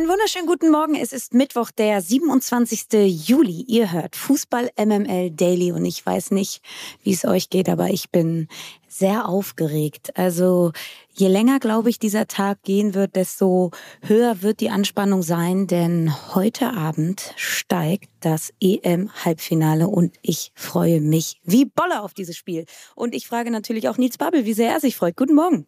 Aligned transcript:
Einen 0.00 0.08
wunderschönen 0.08 0.46
guten 0.46 0.70
Morgen. 0.70 0.94
Es 0.94 1.12
ist 1.12 1.34
Mittwoch, 1.34 1.70
der 1.70 2.00
27. 2.00 2.86
Juli. 3.28 3.66
Ihr 3.68 3.92
hört 3.92 4.16
Fußball 4.16 4.70
MML 4.78 5.30
Daily 5.32 5.72
und 5.72 5.84
ich 5.84 6.06
weiß 6.06 6.30
nicht, 6.30 6.62
wie 7.02 7.12
es 7.12 7.26
euch 7.26 7.50
geht, 7.50 7.68
aber 7.68 7.90
ich 7.90 8.08
bin 8.08 8.48
sehr 8.88 9.28
aufgeregt. 9.28 10.16
Also 10.16 10.72
je 11.12 11.28
länger, 11.28 11.58
glaube 11.58 11.90
ich, 11.90 11.98
dieser 11.98 12.26
Tag 12.26 12.62
gehen 12.62 12.94
wird, 12.94 13.14
desto 13.14 13.72
höher 14.00 14.40
wird 14.40 14.60
die 14.60 14.70
Anspannung 14.70 15.22
sein, 15.22 15.66
denn 15.66 16.10
heute 16.34 16.70
Abend 16.70 17.34
steigt 17.36 18.08
das 18.20 18.54
EM-Halbfinale 18.58 19.86
und 19.86 20.16
ich 20.22 20.50
freue 20.54 21.02
mich 21.02 21.42
wie 21.44 21.66
Bolle 21.66 22.00
auf 22.00 22.14
dieses 22.14 22.38
Spiel. 22.38 22.64
Und 22.94 23.14
ich 23.14 23.26
frage 23.26 23.50
natürlich 23.50 23.86
auch 23.90 23.98
Nils 23.98 24.16
Babbel, 24.16 24.46
wie 24.46 24.54
sehr 24.54 24.72
er 24.72 24.80
sich 24.80 24.96
freut. 24.96 25.18
Guten 25.18 25.34
Morgen. 25.34 25.66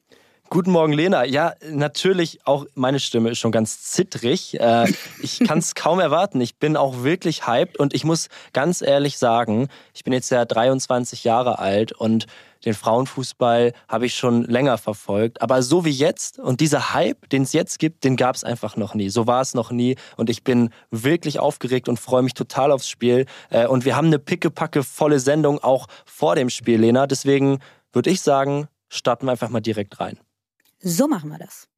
Guten 0.52 0.72
Morgen, 0.72 0.92
Lena. 0.92 1.24
Ja, 1.24 1.54
natürlich, 1.70 2.40
auch 2.44 2.66
meine 2.74 3.00
Stimme 3.00 3.30
ist 3.30 3.38
schon 3.38 3.52
ganz 3.52 3.84
zittrig. 3.84 4.60
Äh, 4.60 4.92
ich 5.22 5.40
kann 5.48 5.56
es 5.56 5.74
kaum 5.74 5.98
erwarten. 5.98 6.42
Ich 6.42 6.56
bin 6.56 6.76
auch 6.76 7.04
wirklich 7.04 7.46
hyped 7.46 7.78
und 7.78 7.94
ich 7.94 8.04
muss 8.04 8.28
ganz 8.52 8.82
ehrlich 8.82 9.16
sagen, 9.16 9.68
ich 9.94 10.04
bin 10.04 10.12
jetzt 10.12 10.28
ja 10.28 10.44
23 10.44 11.24
Jahre 11.24 11.58
alt 11.58 11.92
und 11.92 12.26
den 12.66 12.74
Frauenfußball 12.74 13.72
habe 13.88 14.04
ich 14.04 14.14
schon 14.14 14.44
länger 14.44 14.76
verfolgt. 14.76 15.40
Aber 15.40 15.62
so 15.62 15.86
wie 15.86 15.90
jetzt 15.90 16.38
und 16.38 16.60
dieser 16.60 16.92
Hype, 16.92 17.30
den 17.30 17.44
es 17.44 17.54
jetzt 17.54 17.78
gibt, 17.78 18.04
den 18.04 18.16
gab 18.16 18.36
es 18.36 18.44
einfach 18.44 18.76
noch 18.76 18.92
nie. 18.94 19.08
So 19.08 19.26
war 19.26 19.40
es 19.40 19.54
noch 19.54 19.70
nie 19.70 19.96
und 20.18 20.28
ich 20.28 20.44
bin 20.44 20.68
wirklich 20.90 21.40
aufgeregt 21.40 21.88
und 21.88 21.98
freue 21.98 22.20
mich 22.20 22.34
total 22.34 22.72
aufs 22.72 22.90
Spiel. 22.90 23.24
Äh, 23.48 23.68
und 23.68 23.86
wir 23.86 23.96
haben 23.96 24.08
eine 24.08 24.18
pickepacke 24.18 24.82
volle 24.82 25.18
Sendung 25.18 25.60
auch 25.60 25.86
vor 26.04 26.34
dem 26.34 26.50
Spiel, 26.50 26.78
Lena. 26.78 27.06
Deswegen 27.06 27.60
würde 27.94 28.10
ich 28.10 28.20
sagen, 28.20 28.68
starten 28.90 29.26
wir 29.26 29.30
einfach 29.30 29.48
mal 29.48 29.60
direkt 29.60 29.98
rein. 29.98 30.18
So 30.84 31.06
machen 31.06 31.30
wir 31.30 31.38
das. 31.38 31.68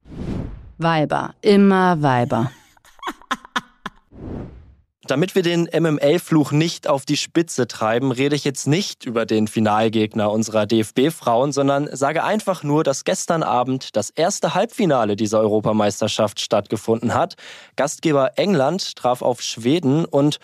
Weiber, 0.79 1.35
immer 1.41 2.01
Weiber. 2.01 2.51
Damit 5.07 5.35
wir 5.35 5.43
den 5.43 5.69
MML-Fluch 5.71 6.51
nicht 6.51 6.87
auf 6.87 7.05
die 7.05 7.15
Spitze 7.15 7.67
treiben, 7.67 8.11
rede 8.11 8.35
ich 8.35 8.43
jetzt 8.43 8.65
nicht 8.65 9.05
über 9.05 9.27
den 9.27 9.47
Finalgegner 9.47 10.31
unserer 10.31 10.65
DFB-Frauen, 10.65 11.51
sondern 11.51 11.87
sage 11.95 12.23
einfach 12.23 12.63
nur, 12.63 12.83
dass 12.83 13.03
gestern 13.03 13.43
Abend 13.43 13.95
das 13.95 14.09
erste 14.09 14.55
Halbfinale 14.55 15.15
dieser 15.15 15.39
Europameisterschaft 15.39 16.41
stattgefunden 16.41 17.13
hat. 17.13 17.35
Gastgeber 17.75 18.31
England 18.37 18.95
traf 18.95 19.21
auf 19.21 19.41
Schweden 19.41 20.05
und 20.05 20.39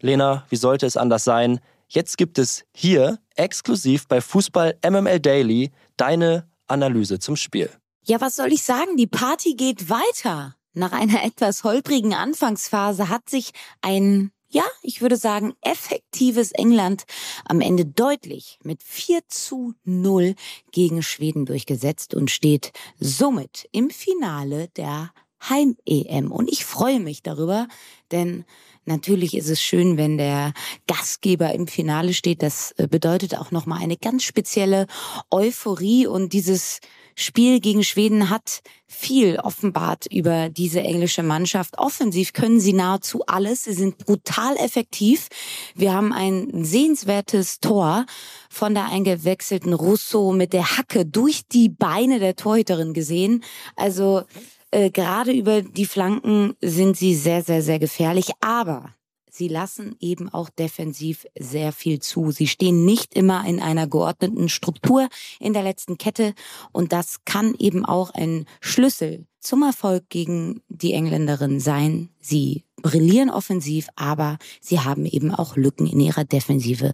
Lena, 0.00 0.46
wie 0.50 0.56
sollte 0.56 0.86
es 0.86 0.96
anders 0.96 1.24
sein? 1.24 1.58
Jetzt 1.88 2.16
gibt 2.16 2.38
es 2.38 2.64
hier 2.72 3.18
exklusiv 3.34 4.06
bei 4.06 4.20
Fußball 4.20 4.76
MML 4.88 5.18
Daily 5.18 5.72
deine 5.96 6.46
Analyse 6.68 7.18
zum 7.18 7.34
Spiel. 7.34 7.70
Ja, 8.08 8.22
was 8.22 8.36
soll 8.36 8.54
ich 8.54 8.62
sagen? 8.62 8.96
Die 8.96 9.06
Party 9.06 9.54
geht 9.54 9.90
weiter. 9.90 10.56
Nach 10.72 10.92
einer 10.92 11.22
etwas 11.24 11.62
holprigen 11.62 12.14
Anfangsphase 12.14 13.10
hat 13.10 13.28
sich 13.28 13.50
ein, 13.82 14.32
ja, 14.48 14.64
ich 14.80 15.02
würde 15.02 15.18
sagen, 15.18 15.52
effektives 15.60 16.52
England 16.52 17.04
am 17.44 17.60
Ende 17.60 17.84
deutlich 17.84 18.58
mit 18.64 18.82
4 18.82 19.20
zu 19.28 19.74
0 19.84 20.36
gegen 20.72 21.02
Schweden 21.02 21.44
durchgesetzt 21.44 22.14
und 22.14 22.30
steht 22.30 22.72
somit 22.98 23.68
im 23.72 23.90
Finale 23.90 24.68
der 24.68 25.10
Heim-EM. 25.40 26.30
Und 26.30 26.50
ich 26.50 26.64
freue 26.64 27.00
mich 27.00 27.22
darüber, 27.22 27.68
denn 28.10 28.44
natürlich 28.84 29.36
ist 29.36 29.48
es 29.48 29.60
schön, 29.60 29.96
wenn 29.96 30.18
der 30.18 30.52
Gastgeber 30.86 31.52
im 31.52 31.66
Finale 31.66 32.14
steht. 32.14 32.42
Das 32.42 32.72
äh, 32.78 32.88
bedeutet 32.88 33.36
auch 33.36 33.50
nochmal 33.50 33.82
eine 33.82 33.96
ganz 33.96 34.24
spezielle 34.24 34.86
Euphorie 35.30 36.06
und 36.06 36.32
dieses 36.32 36.80
Spiel 37.20 37.58
gegen 37.58 37.82
Schweden 37.82 38.30
hat 38.30 38.60
viel 38.86 39.40
offenbart 39.40 40.06
über 40.06 40.50
diese 40.50 40.80
englische 40.82 41.24
Mannschaft. 41.24 41.76
Offensiv 41.76 42.32
können 42.32 42.60
sie 42.60 42.72
nahezu 42.72 43.22
alles. 43.26 43.64
Sie 43.64 43.72
sind 43.72 43.98
brutal 43.98 44.56
effektiv. 44.56 45.26
Wir 45.74 45.92
haben 45.92 46.12
ein 46.12 46.64
sehenswertes 46.64 47.58
Tor 47.58 48.06
von 48.48 48.72
der 48.72 48.86
eingewechselten 48.86 49.72
Russo 49.72 50.30
mit 50.30 50.52
der 50.52 50.76
Hacke 50.76 51.06
durch 51.06 51.42
die 51.48 51.68
Beine 51.68 52.20
der 52.20 52.36
Torhüterin 52.36 52.94
gesehen. 52.94 53.42
Also 53.74 54.22
äh, 54.70 54.90
gerade 54.90 55.32
über 55.32 55.62
die 55.62 55.86
Flanken 55.86 56.54
sind 56.60 56.96
sie 56.96 57.14
sehr, 57.14 57.42
sehr, 57.42 57.62
sehr 57.62 57.78
gefährlich. 57.78 58.30
Aber 58.40 58.94
sie 59.30 59.48
lassen 59.48 59.96
eben 60.00 60.28
auch 60.28 60.50
defensiv 60.50 61.26
sehr 61.38 61.72
viel 61.72 62.00
zu. 62.00 62.30
Sie 62.30 62.46
stehen 62.46 62.84
nicht 62.84 63.14
immer 63.14 63.46
in 63.46 63.60
einer 63.60 63.86
geordneten 63.86 64.48
Struktur 64.48 65.08
in 65.40 65.52
der 65.52 65.62
letzten 65.62 65.96
Kette 65.96 66.34
und 66.72 66.92
das 66.92 67.24
kann 67.24 67.54
eben 67.58 67.84
auch 67.84 68.10
ein 68.10 68.46
Schlüssel 68.60 69.26
zum 69.40 69.62
Erfolg 69.62 70.08
gegen 70.08 70.62
die 70.68 70.92
Engländerin 70.92 71.60
sein. 71.60 72.10
Sie 72.20 72.64
brillieren 72.82 73.30
offensiv, 73.30 73.88
aber 73.96 74.38
sie 74.60 74.80
haben 74.80 75.06
eben 75.06 75.32
auch 75.32 75.56
Lücken 75.56 75.86
in 75.86 76.00
ihrer 76.00 76.24
Defensive. 76.24 76.92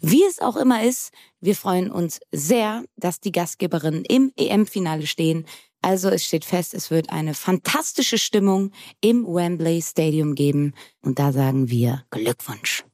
Wie 0.00 0.24
es 0.24 0.40
auch 0.40 0.56
immer 0.56 0.82
ist, 0.82 1.12
wir 1.40 1.54
freuen 1.54 1.90
uns 1.90 2.20
sehr, 2.32 2.84
dass 2.96 3.20
die 3.20 3.32
Gastgeberinnen 3.32 4.04
im 4.04 4.32
EM-Finale 4.36 5.06
stehen. 5.06 5.46
Also 5.82 6.08
es 6.08 6.24
steht 6.24 6.44
fest, 6.44 6.74
es 6.74 6.90
wird 6.90 7.10
eine 7.10 7.34
fantastische 7.34 8.16
Stimmung 8.16 8.70
im 9.00 9.26
Wembley 9.26 9.82
Stadium 9.82 10.34
geben. 10.34 10.74
Und 11.02 11.18
da 11.18 11.32
sagen 11.32 11.68
wir 11.68 12.04
Glückwunsch. 12.10 12.84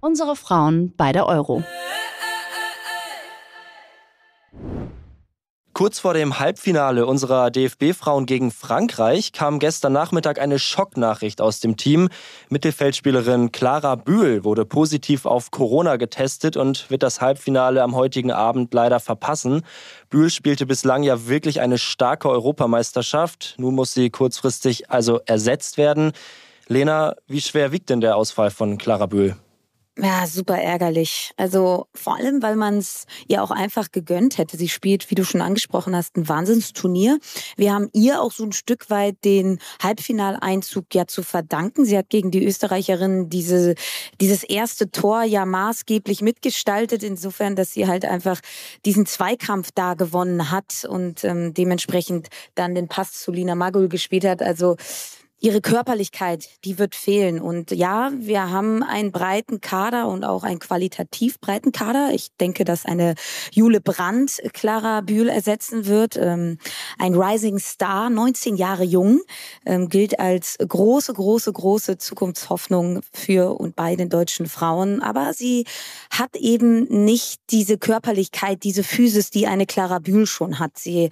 Unsere 0.00 0.34
Frauen 0.34 0.92
bei 0.96 1.12
der 1.12 1.26
Euro. 1.26 1.62
Kurz 5.74 6.00
vor 6.00 6.12
dem 6.12 6.38
Halbfinale 6.38 7.06
unserer 7.06 7.50
DFB-Frauen 7.50 8.26
gegen 8.26 8.50
Frankreich 8.50 9.32
kam 9.32 9.58
gestern 9.58 9.94
Nachmittag 9.94 10.38
eine 10.38 10.58
Schocknachricht 10.58 11.40
aus 11.40 11.60
dem 11.60 11.78
Team. 11.78 12.10
Mittelfeldspielerin 12.50 13.52
Clara 13.52 13.94
Bühl 13.94 14.44
wurde 14.44 14.66
positiv 14.66 15.24
auf 15.24 15.50
Corona 15.50 15.96
getestet 15.96 16.58
und 16.58 16.90
wird 16.90 17.02
das 17.02 17.22
Halbfinale 17.22 17.82
am 17.82 17.96
heutigen 17.96 18.32
Abend 18.32 18.74
leider 18.74 19.00
verpassen. 19.00 19.62
Bühl 20.10 20.28
spielte 20.28 20.66
bislang 20.66 21.04
ja 21.04 21.26
wirklich 21.26 21.62
eine 21.62 21.78
starke 21.78 22.28
Europameisterschaft. 22.28 23.54
Nun 23.56 23.74
muss 23.74 23.94
sie 23.94 24.10
kurzfristig 24.10 24.90
also 24.90 25.20
ersetzt 25.24 25.78
werden. 25.78 26.12
Lena, 26.68 27.16
wie 27.28 27.40
schwer 27.40 27.72
wiegt 27.72 27.88
denn 27.88 28.02
der 28.02 28.16
Ausfall 28.16 28.50
von 28.50 28.76
Clara 28.76 29.06
Bühl? 29.06 29.36
Ja, 29.98 30.26
super 30.26 30.56
ärgerlich. 30.56 31.32
Also 31.36 31.86
vor 31.94 32.16
allem, 32.16 32.42
weil 32.42 32.56
man 32.56 32.78
es 32.78 33.04
ihr 33.28 33.42
auch 33.42 33.50
einfach 33.50 33.92
gegönnt 33.92 34.38
hätte. 34.38 34.56
Sie 34.56 34.70
spielt, 34.70 35.10
wie 35.10 35.14
du 35.14 35.22
schon 35.22 35.42
angesprochen 35.42 35.94
hast, 35.94 36.16
ein 36.16 36.30
Wahnsinnsturnier. 36.30 37.18
Wir 37.58 37.74
haben 37.74 37.90
ihr 37.92 38.22
auch 38.22 38.32
so 38.32 38.42
ein 38.42 38.52
Stück 38.52 38.88
weit 38.88 39.22
den 39.22 39.58
Halbfinaleinzug 39.82 40.86
ja 40.94 41.06
zu 41.06 41.22
verdanken. 41.22 41.84
Sie 41.84 41.98
hat 41.98 42.08
gegen 42.08 42.30
die 42.30 42.42
Österreicherin 42.42 43.28
diese, 43.28 43.74
dieses 44.18 44.44
erste 44.44 44.90
Tor 44.90 45.24
ja 45.24 45.44
maßgeblich 45.44 46.22
mitgestaltet, 46.22 47.02
insofern, 47.02 47.54
dass 47.54 47.72
sie 47.72 47.86
halt 47.86 48.06
einfach 48.06 48.40
diesen 48.86 49.04
Zweikampf 49.04 49.72
da 49.74 49.92
gewonnen 49.92 50.50
hat 50.50 50.86
und 50.88 51.22
ähm, 51.22 51.52
dementsprechend 51.52 52.28
dann 52.54 52.74
den 52.74 52.88
Pass 52.88 53.12
zu 53.12 53.30
Lina 53.30 53.54
Magul 53.54 53.90
gespielt 53.90 54.24
hat. 54.24 54.40
Also 54.40 54.78
ihre 55.42 55.60
Körperlichkeit, 55.60 56.48
die 56.64 56.78
wird 56.78 56.94
fehlen. 56.94 57.40
Und 57.40 57.72
ja, 57.72 58.12
wir 58.14 58.50
haben 58.50 58.84
einen 58.84 59.10
breiten 59.10 59.60
Kader 59.60 60.06
und 60.06 60.24
auch 60.24 60.44
einen 60.44 60.60
qualitativ 60.60 61.40
breiten 61.40 61.72
Kader. 61.72 62.10
Ich 62.14 62.28
denke, 62.40 62.64
dass 62.64 62.86
eine 62.86 63.16
Jule 63.50 63.80
Brandt 63.80 64.40
Clara 64.52 65.00
Bühl 65.00 65.28
ersetzen 65.28 65.86
wird. 65.86 66.16
Ähm, 66.16 66.58
ein 66.96 67.14
Rising 67.14 67.58
Star, 67.58 68.08
19 68.08 68.54
Jahre 68.54 68.84
jung, 68.84 69.20
ähm, 69.66 69.88
gilt 69.88 70.20
als 70.20 70.56
große, 70.58 71.12
große, 71.12 71.52
große 71.52 71.98
Zukunftshoffnung 71.98 73.00
für 73.12 73.58
und 73.58 73.74
bei 73.74 73.96
den 73.96 74.10
deutschen 74.10 74.46
Frauen. 74.46 75.02
Aber 75.02 75.34
sie 75.34 75.66
hat 76.10 76.36
eben 76.36 76.84
nicht 77.04 77.40
diese 77.50 77.78
Körperlichkeit, 77.78 78.62
diese 78.62 78.84
Physis, 78.84 79.30
die 79.30 79.48
eine 79.48 79.66
Clara 79.66 79.98
Bühl 79.98 80.26
schon 80.26 80.60
hat. 80.60 80.78
Sie 80.78 81.10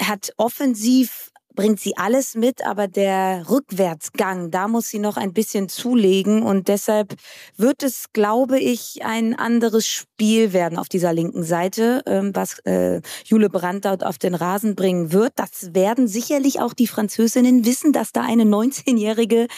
hat 0.00 0.32
offensiv 0.36 1.32
bringt 1.56 1.80
sie 1.80 1.96
alles 1.96 2.36
mit, 2.36 2.64
aber 2.64 2.86
der 2.86 3.50
Rückwärtsgang, 3.50 4.50
da 4.52 4.68
muss 4.68 4.88
sie 4.88 5.00
noch 5.00 5.16
ein 5.16 5.32
bisschen 5.32 5.68
zulegen 5.68 6.42
und 6.42 6.68
deshalb 6.68 7.16
wird 7.56 7.82
es, 7.82 8.12
glaube 8.12 8.60
ich, 8.60 9.04
ein 9.04 9.34
anderes 9.34 9.88
Spiel 9.88 10.52
werden 10.52 10.78
auf 10.78 10.88
dieser 10.88 11.12
linken 11.12 11.42
Seite, 11.42 12.02
ähm, 12.06 12.30
was 12.34 12.60
äh, 12.60 13.00
Jule 13.24 13.50
Brandt 13.50 13.86
auf 13.86 14.18
den 14.18 14.34
Rasen 14.34 14.74
bringen 14.74 15.12
wird. 15.12 15.32
Das 15.36 15.74
werden 15.74 16.06
sicherlich 16.06 16.60
auch 16.60 16.74
die 16.74 16.86
Französinnen 16.86 17.64
wissen, 17.64 17.92
dass 17.92 18.12
da 18.12 18.20
eine 18.20 18.44
19-Jährige 18.44 19.48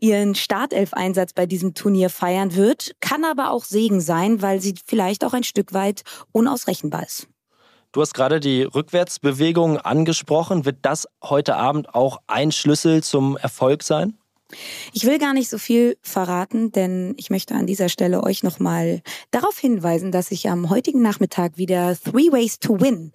ihren 0.00 0.34
Startelf-Einsatz 0.34 1.32
bei 1.32 1.46
diesem 1.46 1.74
Turnier 1.74 2.10
feiern 2.10 2.54
wird. 2.54 2.92
Kann 3.00 3.24
aber 3.24 3.50
auch 3.50 3.64
Segen 3.64 4.00
sein, 4.00 4.40
weil 4.40 4.60
sie 4.60 4.74
vielleicht 4.86 5.24
auch 5.24 5.34
ein 5.34 5.44
Stück 5.44 5.72
weit 5.72 6.02
unausrechenbar 6.32 7.04
ist. 7.04 7.26
Du 7.92 8.00
hast 8.00 8.14
gerade 8.14 8.38
die 8.38 8.62
Rückwärtsbewegung 8.62 9.78
angesprochen. 9.78 10.64
Wird 10.64 10.78
das 10.82 11.08
heute 11.24 11.56
Abend 11.56 11.92
auch 11.94 12.20
ein 12.28 12.52
Schlüssel 12.52 13.02
zum 13.02 13.36
Erfolg 13.36 13.82
sein? 13.82 14.16
Ich 14.92 15.04
will 15.06 15.18
gar 15.18 15.32
nicht 15.32 15.48
so 15.48 15.58
viel 15.58 15.96
verraten, 16.02 16.70
denn 16.70 17.14
ich 17.16 17.30
möchte 17.30 17.54
an 17.54 17.66
dieser 17.66 17.88
Stelle 17.88 18.22
euch 18.22 18.42
nochmal 18.42 19.02
darauf 19.30 19.58
hinweisen, 19.58 20.12
dass 20.12 20.30
ich 20.30 20.48
am 20.48 20.70
heutigen 20.70 21.02
Nachmittag 21.02 21.56
wieder 21.56 21.96
Three 21.96 22.32
Ways 22.32 22.58
to 22.58 22.80
Win 22.80 23.12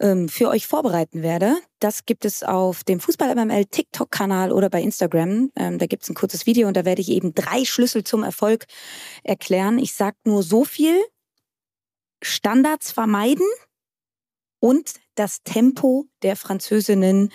ähm, 0.00 0.28
für 0.28 0.48
euch 0.48 0.66
vorbereiten 0.66 1.22
werde. 1.22 1.56
Das 1.80 2.04
gibt 2.04 2.24
es 2.24 2.42
auf 2.42 2.84
dem 2.84 3.00
Fußball 3.00 3.34
MML 3.34 3.64
TikTok-Kanal 3.66 4.52
oder 4.52 4.70
bei 4.70 4.82
Instagram. 4.82 5.50
Ähm, 5.56 5.78
da 5.78 5.86
gibt 5.86 6.04
es 6.04 6.08
ein 6.08 6.14
kurzes 6.14 6.46
Video 6.46 6.68
und 6.68 6.76
da 6.76 6.84
werde 6.84 7.00
ich 7.00 7.10
eben 7.10 7.34
drei 7.34 7.64
Schlüssel 7.64 8.04
zum 8.04 8.22
Erfolg 8.22 8.66
erklären. 9.24 9.78
Ich 9.78 9.94
sage 9.94 10.16
nur 10.24 10.42
so 10.42 10.64
viel. 10.64 10.96
Standards 12.22 12.92
vermeiden 12.92 13.46
und 14.60 14.94
das 15.14 15.42
Tempo 15.42 16.06
der 16.22 16.36
Französinnen 16.36 17.30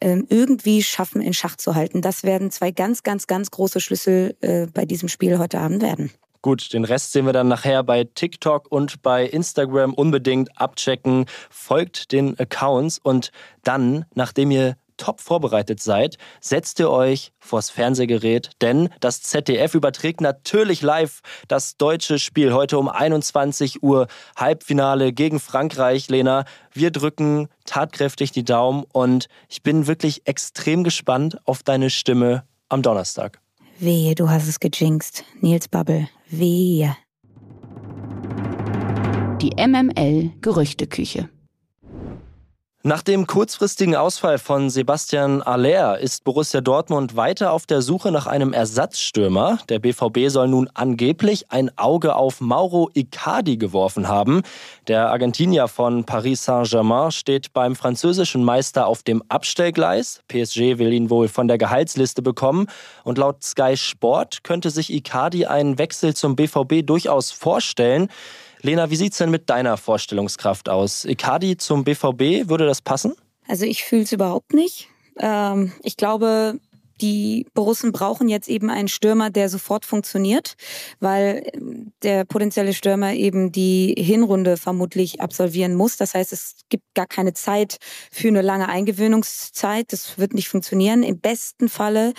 ähm, 0.00 0.26
irgendwie 0.28 0.82
schaffen, 0.82 1.20
in 1.20 1.32
Schach 1.32 1.56
zu 1.56 1.74
halten. 1.74 2.02
Das 2.02 2.24
werden 2.24 2.50
zwei 2.50 2.70
ganz, 2.70 3.02
ganz, 3.02 3.26
ganz 3.26 3.50
große 3.50 3.80
Schlüssel 3.80 4.36
äh, 4.40 4.66
bei 4.66 4.84
diesem 4.84 5.08
Spiel 5.08 5.38
heute 5.38 5.58
Abend 5.58 5.82
werden. 5.82 6.10
Gut, 6.42 6.74
den 6.74 6.84
Rest 6.84 7.12
sehen 7.12 7.24
wir 7.24 7.32
dann 7.32 7.48
nachher 7.48 7.82
bei 7.82 8.04
TikTok 8.04 8.70
und 8.70 9.00
bei 9.00 9.24
Instagram 9.24 9.94
unbedingt 9.94 10.60
abchecken. 10.60 11.24
Folgt 11.48 12.12
den 12.12 12.38
Accounts 12.38 12.98
und 13.02 13.30
dann, 13.62 14.04
nachdem 14.14 14.50
ihr 14.50 14.76
top 14.96 15.20
vorbereitet 15.20 15.82
seid, 15.82 16.16
setzt 16.40 16.80
ihr 16.80 16.90
euch 16.90 17.32
vors 17.38 17.70
Fernsehgerät, 17.70 18.50
denn 18.60 18.88
das 19.00 19.22
ZDF 19.22 19.74
überträgt 19.74 20.20
natürlich 20.20 20.82
live 20.82 21.20
das 21.48 21.76
deutsche 21.76 22.18
Spiel 22.18 22.52
heute 22.52 22.78
um 22.78 22.88
21 22.88 23.82
Uhr 23.82 24.06
Halbfinale 24.36 25.12
gegen 25.12 25.40
Frankreich. 25.40 26.08
Lena, 26.08 26.44
wir 26.72 26.90
drücken 26.90 27.48
tatkräftig 27.64 28.32
die 28.32 28.44
Daumen 28.44 28.84
und 28.92 29.26
ich 29.48 29.62
bin 29.62 29.86
wirklich 29.86 30.26
extrem 30.26 30.84
gespannt 30.84 31.38
auf 31.44 31.62
deine 31.62 31.90
Stimme 31.90 32.44
am 32.68 32.82
Donnerstag. 32.82 33.40
Wehe, 33.78 34.14
du 34.14 34.30
hast 34.30 34.48
es 34.48 34.60
gejinxt. 34.60 35.24
Nils 35.40 35.68
Bubble, 35.68 36.08
wehe. 36.28 36.96
Die 39.40 39.50
MML 39.56 40.30
Gerüchteküche. 40.40 41.28
Nach 42.86 43.00
dem 43.00 43.26
kurzfristigen 43.26 43.96
Ausfall 43.96 44.36
von 44.36 44.68
Sebastian 44.68 45.40
Aller 45.40 45.98
ist 46.00 46.22
Borussia 46.22 46.60
Dortmund 46.60 47.16
weiter 47.16 47.52
auf 47.52 47.64
der 47.64 47.80
Suche 47.80 48.12
nach 48.12 48.26
einem 48.26 48.52
Ersatzstürmer. 48.52 49.58
Der 49.70 49.78
BVB 49.78 50.28
soll 50.28 50.48
nun 50.48 50.68
angeblich 50.74 51.50
ein 51.50 51.70
Auge 51.78 52.14
auf 52.14 52.42
Mauro 52.42 52.90
Icardi 52.92 53.56
geworfen 53.56 54.06
haben. 54.06 54.42
Der 54.86 55.08
Argentinier 55.08 55.66
von 55.66 56.04
Paris 56.04 56.44
Saint-Germain 56.44 57.10
steht 57.10 57.54
beim 57.54 57.74
französischen 57.74 58.44
Meister 58.44 58.86
auf 58.86 59.02
dem 59.02 59.22
Abstellgleis. 59.30 60.20
PSG 60.28 60.76
will 60.76 60.92
ihn 60.92 61.08
wohl 61.08 61.28
von 61.28 61.48
der 61.48 61.56
Gehaltsliste 61.56 62.20
bekommen. 62.20 62.66
Und 63.02 63.16
laut 63.16 63.42
Sky 63.42 63.78
Sport 63.78 64.44
könnte 64.44 64.68
sich 64.68 64.92
Icardi 64.92 65.46
einen 65.46 65.78
Wechsel 65.78 66.12
zum 66.12 66.36
BVB 66.36 66.84
durchaus 66.84 67.30
vorstellen. 67.30 68.10
Lena, 68.64 68.88
wie 68.88 68.96
sieht's 68.96 69.18
denn 69.18 69.28
mit 69.28 69.50
deiner 69.50 69.76
Vorstellungskraft 69.76 70.70
aus? 70.70 71.04
Icardi 71.04 71.58
zum 71.58 71.84
BVB, 71.84 72.48
würde 72.48 72.64
das 72.64 72.80
passen? 72.80 73.14
Also 73.46 73.66
ich 73.66 73.84
fühle 73.84 74.04
es 74.04 74.12
überhaupt 74.12 74.54
nicht. 74.54 74.88
Ähm, 75.18 75.72
ich 75.82 75.98
glaube, 75.98 76.58
die 77.02 77.46
Borussen 77.52 77.92
brauchen 77.92 78.30
jetzt 78.30 78.48
eben 78.48 78.70
einen 78.70 78.88
Stürmer, 78.88 79.28
der 79.28 79.50
sofort 79.50 79.84
funktioniert, 79.84 80.54
weil 80.98 81.46
ähm, 81.52 81.92
der 82.02 82.24
potenzielle 82.24 82.72
Stürmer 82.72 83.12
eben 83.12 83.52
die 83.52 83.94
Hinrunde 83.98 84.56
vermutlich 84.56 85.20
absolvieren 85.20 85.74
muss. 85.74 85.98
Das 85.98 86.14
heißt, 86.14 86.32
es 86.32 86.56
gibt 86.70 86.84
gar 86.94 87.06
keine 87.06 87.34
Zeit 87.34 87.76
für 88.10 88.28
eine 88.28 88.40
lange 88.40 88.70
Eingewöhnungszeit. 88.70 89.92
Das 89.92 90.16
wird 90.16 90.32
nicht 90.32 90.48
funktionieren. 90.48 91.02
Im 91.02 91.20
besten 91.20 91.68
Falle 91.68 92.14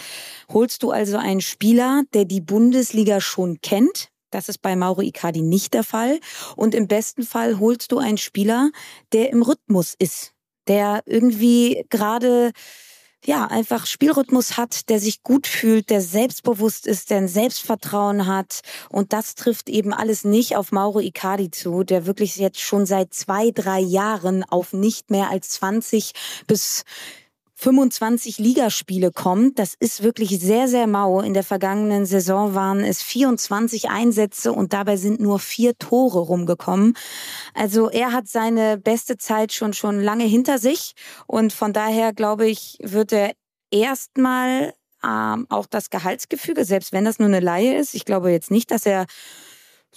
holst 0.53 0.83
du 0.83 0.91
also 0.91 1.17
einen 1.17 1.41
Spieler, 1.41 2.03
der 2.13 2.25
die 2.25 2.41
Bundesliga 2.41 3.19
schon 3.19 3.61
kennt, 3.61 4.09
das 4.31 4.49
ist 4.49 4.61
bei 4.61 4.75
Mauro 4.75 5.01
Icardi 5.01 5.41
nicht 5.41 5.73
der 5.73 5.83
Fall. 5.83 6.19
Und 6.55 6.75
im 6.75 6.87
besten 6.87 7.23
Fall 7.23 7.59
holst 7.59 7.91
du 7.91 7.97
einen 7.99 8.17
Spieler, 8.17 8.71
der 9.13 9.31
im 9.31 9.41
Rhythmus 9.41 9.95
ist, 9.97 10.33
der 10.67 11.01
irgendwie 11.05 11.85
gerade 11.89 12.51
ja, 13.25 13.45
einfach 13.47 13.85
Spielrhythmus 13.85 14.57
hat, 14.57 14.89
der 14.89 14.99
sich 14.99 15.23
gut 15.23 15.47
fühlt, 15.47 15.89
der 15.89 16.01
selbstbewusst 16.01 16.85
ist, 16.87 17.09
der 17.09 17.17
ein 17.17 17.27
Selbstvertrauen 17.27 18.27
hat. 18.27 18.61
Und 18.89 19.13
das 19.13 19.35
trifft 19.35 19.69
eben 19.69 19.93
alles 19.93 20.23
nicht 20.23 20.55
auf 20.55 20.71
Mauro 20.71 20.99
Icardi 20.99 21.49
zu, 21.51 21.83
der 21.83 22.05
wirklich 22.05 22.35
jetzt 22.37 22.61
schon 22.61 22.85
seit 22.85 23.13
zwei, 23.13 23.51
drei 23.51 23.79
Jahren 23.79 24.43
auf 24.43 24.73
nicht 24.73 25.09
mehr 25.09 25.29
als 25.29 25.49
20 25.49 26.11
bis 26.47 26.83
25 27.55 28.37
Ligaspiele 28.37 29.11
kommt. 29.11 29.59
Das 29.59 29.75
ist 29.79 30.03
wirklich 30.03 30.39
sehr, 30.39 30.67
sehr 30.67 30.87
mau. 30.87 31.21
In 31.21 31.33
der 31.33 31.43
vergangenen 31.43 32.05
Saison 32.05 32.53
waren 32.53 32.83
es 32.83 33.01
24 33.01 33.89
Einsätze 33.89 34.51
und 34.51 34.73
dabei 34.73 34.97
sind 34.97 35.19
nur 35.19 35.39
vier 35.39 35.77
Tore 35.77 36.19
rumgekommen. 36.19 36.95
Also 37.53 37.89
er 37.89 38.11
hat 38.11 38.27
seine 38.27 38.77
beste 38.77 39.17
Zeit 39.17 39.53
schon, 39.53 39.73
schon 39.73 40.01
lange 40.01 40.25
hinter 40.25 40.59
sich 40.59 40.93
und 41.27 41.53
von 41.53 41.71
daher 41.71 42.13
glaube 42.13 42.47
ich, 42.47 42.77
wird 42.81 43.13
er 43.13 43.31
erstmal 43.71 44.73
ähm, 45.03 45.45
auch 45.49 45.65
das 45.65 45.89
Gehaltsgefüge, 45.89 46.65
selbst 46.65 46.91
wenn 46.91 47.05
das 47.05 47.19
nur 47.19 47.27
eine 47.27 47.39
Laie 47.39 47.77
ist. 47.77 47.93
Ich 47.95 48.05
glaube 48.05 48.31
jetzt 48.31 48.51
nicht, 48.51 48.69
dass 48.71 48.85
er 48.85 49.05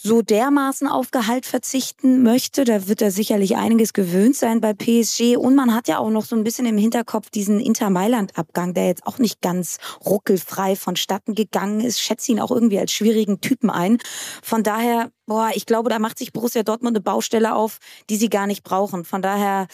so 0.00 0.22
dermaßen 0.22 0.86
auf 0.86 1.10
Gehalt 1.10 1.44
verzichten 1.44 2.22
möchte. 2.22 2.64
Da 2.64 2.86
wird 2.86 3.02
er 3.02 3.10
sicherlich 3.10 3.56
einiges 3.56 3.92
gewöhnt 3.92 4.36
sein 4.36 4.60
bei 4.60 4.72
PSG. 4.72 5.36
Und 5.36 5.56
man 5.56 5.74
hat 5.74 5.88
ja 5.88 5.98
auch 5.98 6.10
noch 6.10 6.24
so 6.24 6.36
ein 6.36 6.44
bisschen 6.44 6.66
im 6.66 6.78
Hinterkopf 6.78 7.30
diesen 7.30 7.58
Inter 7.60 7.90
Mailand-Abgang, 7.90 8.74
der 8.74 8.86
jetzt 8.86 9.06
auch 9.06 9.18
nicht 9.18 9.40
ganz 9.42 9.78
ruckelfrei 10.04 10.76
vonstatten 10.76 11.34
gegangen 11.34 11.80
ist. 11.80 12.00
Schätze 12.00 12.32
ihn 12.32 12.40
auch 12.40 12.50
irgendwie 12.50 12.78
als 12.78 12.92
schwierigen 12.92 13.40
Typen 13.40 13.70
ein. 13.70 13.98
Von 14.42 14.62
daher, 14.62 15.10
boah, 15.26 15.50
ich 15.54 15.66
glaube, 15.66 15.90
da 15.90 15.98
macht 15.98 16.18
sich 16.18 16.32
Borussia 16.32 16.62
Dortmund 16.62 16.96
eine 16.96 17.02
Baustelle 17.02 17.54
auf, 17.54 17.78
die 18.08 18.16
sie 18.16 18.30
gar 18.30 18.46
nicht 18.46 18.62
brauchen. 18.62 19.04
Von 19.04 19.20
daher, 19.20 19.66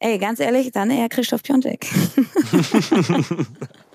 ey, 0.00 0.18
ganz 0.18 0.38
ehrlich, 0.38 0.70
dann 0.72 0.90
eher 0.90 1.08
Christoph 1.08 1.42
Piontek. 1.42 1.86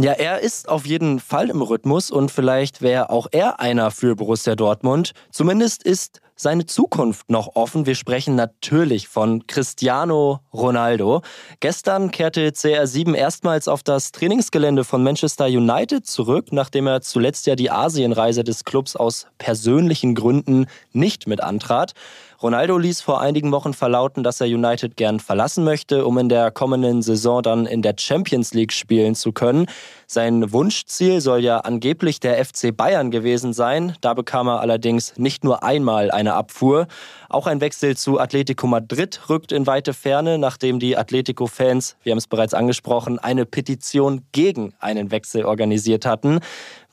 Ja, 0.00 0.12
er 0.12 0.38
ist 0.38 0.68
auf 0.68 0.86
jeden 0.86 1.18
Fall 1.18 1.50
im 1.50 1.60
Rhythmus 1.60 2.12
und 2.12 2.30
vielleicht 2.30 2.82
wäre 2.82 3.10
auch 3.10 3.26
er 3.32 3.58
einer 3.58 3.90
für 3.90 4.14
Borussia 4.14 4.54
Dortmund. 4.54 5.10
Zumindest 5.32 5.82
ist 5.82 6.20
seine 6.36 6.66
Zukunft 6.66 7.30
noch 7.30 7.56
offen. 7.56 7.84
Wir 7.84 7.96
sprechen 7.96 8.36
natürlich 8.36 9.08
von 9.08 9.48
Cristiano 9.48 10.38
Ronaldo. 10.54 11.22
Gestern 11.58 12.12
kehrte 12.12 12.50
CR7 12.50 13.12
erstmals 13.14 13.66
auf 13.66 13.82
das 13.82 14.12
Trainingsgelände 14.12 14.84
von 14.84 15.02
Manchester 15.02 15.46
United 15.46 16.06
zurück, 16.06 16.52
nachdem 16.52 16.86
er 16.86 17.00
zuletzt 17.00 17.48
ja 17.48 17.56
die 17.56 17.72
Asienreise 17.72 18.44
des 18.44 18.62
Clubs 18.64 18.94
aus 18.94 19.26
persönlichen 19.38 20.14
Gründen 20.14 20.66
nicht 20.92 21.26
mit 21.26 21.42
antrat. 21.42 21.94
Ronaldo 22.40 22.78
ließ 22.78 23.00
vor 23.00 23.20
einigen 23.20 23.50
Wochen 23.50 23.74
verlauten, 23.74 24.22
dass 24.22 24.40
er 24.40 24.46
United 24.46 24.96
gern 24.96 25.18
verlassen 25.18 25.64
möchte, 25.64 26.06
um 26.06 26.18
in 26.18 26.28
der 26.28 26.52
kommenden 26.52 27.02
Saison 27.02 27.42
dann 27.42 27.66
in 27.66 27.82
der 27.82 27.96
Champions 27.98 28.54
League 28.54 28.72
spielen 28.72 29.16
zu 29.16 29.32
können. 29.32 29.66
Sein 30.06 30.52
Wunschziel 30.52 31.20
soll 31.20 31.40
ja 31.40 31.58
angeblich 31.58 32.20
der 32.20 32.44
FC 32.44 32.74
Bayern 32.76 33.10
gewesen 33.10 33.52
sein. 33.52 33.96
Da 34.02 34.14
bekam 34.14 34.46
er 34.46 34.60
allerdings 34.60 35.16
nicht 35.16 35.42
nur 35.42 35.64
einmal 35.64 36.12
eine 36.12 36.34
Abfuhr. 36.34 36.86
Auch 37.28 37.48
ein 37.48 37.60
Wechsel 37.60 37.96
zu 37.96 38.20
Atletico 38.20 38.68
Madrid 38.68 39.20
rückt 39.28 39.50
in 39.50 39.66
weite 39.66 39.92
Ferne, 39.92 40.38
nachdem 40.38 40.78
die 40.78 40.96
Atletico-Fans, 40.96 41.96
wir 42.04 42.12
haben 42.12 42.18
es 42.18 42.28
bereits 42.28 42.54
angesprochen, 42.54 43.18
eine 43.18 43.46
Petition 43.46 44.22
gegen 44.30 44.74
einen 44.78 45.10
Wechsel 45.10 45.44
organisiert 45.44 46.06
hatten. 46.06 46.38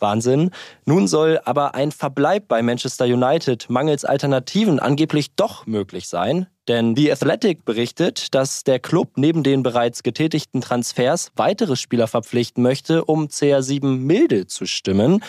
Wahnsinn. 0.05 0.51
Nun 0.85 1.07
soll 1.07 1.39
aber 1.45 1.73
ein 1.73 1.91
Verbleib 1.91 2.47
bei 2.47 2.61
Manchester 2.61 3.05
United 3.05 3.71
mangels 3.71 4.05
Alternativen 4.05 4.79
angeblich 4.79 5.33
doch 5.35 5.65
möglich 5.65 6.07
sein. 6.07 6.45
Denn 6.67 6.95
The 6.95 7.11
Athletic 7.11 7.65
berichtet, 7.65 8.35
dass 8.35 8.63
der 8.63 8.77
Club 8.77 9.13
neben 9.15 9.41
den 9.41 9.63
bereits 9.63 10.03
getätigten 10.03 10.61
Transfers 10.61 11.31
weitere 11.35 11.75
Spieler 11.75 12.07
verpflichten 12.07 12.61
möchte, 12.61 13.03
um 13.03 13.25
CR7 13.25 13.97
milde 13.97 14.45
zu 14.45 14.67
stimmen. 14.67 15.23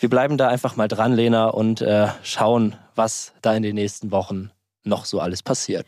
Wir 0.00 0.08
bleiben 0.08 0.38
da 0.38 0.48
einfach 0.48 0.76
mal 0.76 0.88
dran, 0.88 1.12
Lena, 1.12 1.48
und 1.48 1.82
äh, 1.82 2.08
schauen, 2.22 2.74
was 2.94 3.34
da 3.42 3.54
in 3.54 3.62
den 3.62 3.74
nächsten 3.74 4.10
Wochen 4.12 4.50
noch 4.82 5.04
so 5.04 5.20
alles 5.20 5.42
passiert. 5.42 5.86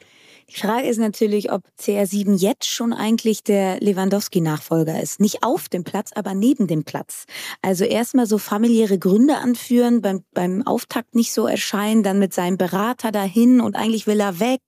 Die 0.50 0.60
Frage 0.60 0.88
ist 0.88 0.98
natürlich, 0.98 1.52
ob 1.52 1.62
CR7 1.78 2.36
jetzt 2.38 2.66
schon 2.66 2.94
eigentlich 2.94 3.44
der 3.44 3.80
Lewandowski-Nachfolger 3.80 5.00
ist. 5.00 5.20
Nicht 5.20 5.42
auf 5.42 5.68
dem 5.68 5.84
Platz, 5.84 6.12
aber 6.14 6.32
neben 6.32 6.66
dem 6.66 6.84
Platz. 6.84 7.26
Also 7.60 7.84
erstmal 7.84 8.26
so 8.26 8.38
familiäre 8.38 8.98
Gründe 8.98 9.36
anführen, 9.36 10.00
beim, 10.00 10.24
beim 10.32 10.66
Auftakt 10.66 11.14
nicht 11.14 11.34
so 11.34 11.46
erscheinen, 11.46 12.02
dann 12.02 12.18
mit 12.18 12.32
seinem 12.32 12.56
Berater 12.56 13.12
dahin 13.12 13.60
und 13.60 13.76
eigentlich 13.76 14.06
will 14.06 14.20
er 14.20 14.40
weg 14.40 14.62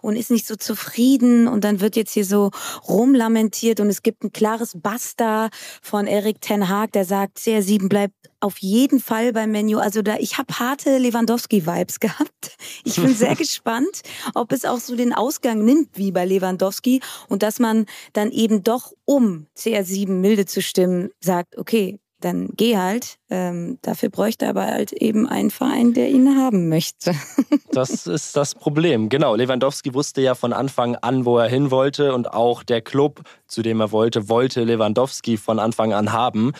und 0.00 0.16
ist 0.16 0.30
nicht 0.30 0.46
so 0.46 0.56
zufrieden 0.56 1.48
und 1.48 1.64
dann 1.64 1.80
wird 1.80 1.96
jetzt 1.96 2.12
hier 2.12 2.24
so 2.24 2.50
rumlamentiert 2.88 3.80
und 3.80 3.88
es 3.88 4.02
gibt 4.02 4.24
ein 4.24 4.32
klares 4.32 4.72
Basta 4.80 5.50
von 5.82 6.06
Erik 6.06 6.40
Ten 6.40 6.70
Haag, 6.70 6.92
der 6.92 7.04
sagt, 7.04 7.36
CR7 7.38 7.90
bleibt 7.90 8.14
auf 8.40 8.58
jeden 8.58 9.00
Fall 9.00 9.32
beim 9.32 9.50
Menu. 9.50 9.78
Also 9.78 10.02
da, 10.02 10.16
ich 10.18 10.38
habe 10.38 10.54
harte 10.58 10.98
Lewandowski-Vibes 10.98 12.00
gehabt. 12.00 12.56
Ich 12.84 12.96
bin 12.96 13.14
sehr 13.14 13.34
gespannt, 13.36 14.02
ob 14.34 14.52
es 14.52 14.64
auch 14.64 14.78
so 14.78 14.96
den 14.96 15.12
Ausgang 15.12 15.64
nimmt 15.64 15.90
wie 15.94 16.12
bei 16.12 16.24
Lewandowski 16.24 17.00
und 17.28 17.42
dass 17.42 17.58
man 17.58 17.86
dann 18.12 18.30
eben 18.30 18.62
doch, 18.62 18.92
um 19.04 19.46
CR7 19.56 20.08
milde 20.08 20.46
zu 20.46 20.62
stimmen, 20.62 21.10
sagt, 21.20 21.58
okay, 21.58 21.98
dann 22.20 22.48
geh 22.56 22.76
halt. 22.76 23.18
Ähm, 23.28 23.78
dafür 23.82 24.08
bräuchte 24.08 24.46
er 24.46 24.50
aber 24.50 24.66
halt 24.66 24.92
eben 24.92 25.28
einen 25.28 25.50
Verein, 25.50 25.92
der 25.92 26.08
ihn 26.08 26.36
haben 26.36 26.68
möchte. 26.68 27.14
das 27.72 28.06
ist 28.06 28.36
das 28.36 28.54
Problem. 28.54 29.08
Genau, 29.08 29.34
Lewandowski 29.34 29.92
wusste 29.94 30.22
ja 30.22 30.34
von 30.34 30.52
Anfang 30.52 30.96
an, 30.96 31.24
wo 31.24 31.38
er 31.38 31.48
hin 31.48 31.70
wollte 31.70 32.14
und 32.14 32.32
auch 32.32 32.62
der 32.62 32.80
Club, 32.80 33.22
zu 33.46 33.62
dem 33.62 33.80
er 33.80 33.92
wollte, 33.92 34.28
wollte 34.28 34.64
Lewandowski 34.64 35.36
von 35.36 35.58
Anfang 35.58 35.92
an 35.92 36.12
haben. 36.12 36.52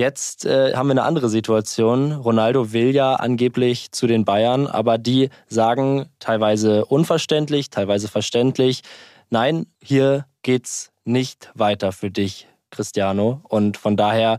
Jetzt 0.00 0.46
äh, 0.46 0.72
haben 0.74 0.86
wir 0.86 0.92
eine 0.92 1.02
andere 1.02 1.28
Situation. 1.28 2.12
Ronaldo 2.12 2.72
will 2.72 2.94
ja 2.94 3.16
angeblich 3.16 3.92
zu 3.92 4.06
den 4.06 4.24
Bayern, 4.24 4.66
aber 4.66 4.96
die 4.96 5.28
sagen 5.46 6.08
teilweise 6.20 6.86
unverständlich, 6.86 7.68
teilweise 7.68 8.08
verständlich, 8.08 8.80
nein, 9.28 9.66
hier 9.78 10.24
geht's 10.40 10.90
nicht 11.04 11.50
weiter 11.54 11.92
für 11.92 12.10
dich, 12.10 12.48
Cristiano. 12.70 13.42
Und 13.46 13.76
von 13.76 13.98
daher 13.98 14.38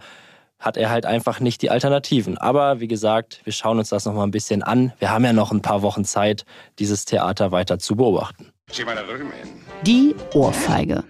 hat 0.57 0.77
er 0.77 0.89
halt 0.89 1.05
einfach 1.05 1.39
nicht 1.39 1.61
die 1.61 1.69
Alternativen. 1.69 2.39
Aber 2.39 2.79
wie 2.79 2.87
gesagt, 2.87 3.41
wir 3.43 3.53
schauen 3.53 3.77
uns 3.77 3.89
das 3.89 4.05
noch 4.05 4.15
mal 4.15 4.23
ein 4.23 4.31
bisschen 4.31 4.63
an. 4.63 4.93
Wir 4.97 5.11
haben 5.11 5.25
ja 5.25 5.31
noch 5.31 5.51
ein 5.51 5.61
paar 5.61 5.83
Wochen 5.83 6.05
Zeit, 6.05 6.43
dieses 6.79 7.05
Theater 7.05 7.51
weiter 7.51 7.77
zu 7.77 7.95
beobachten. 7.95 8.51
Die 9.85 10.15
Ohrfeige. 10.33 11.03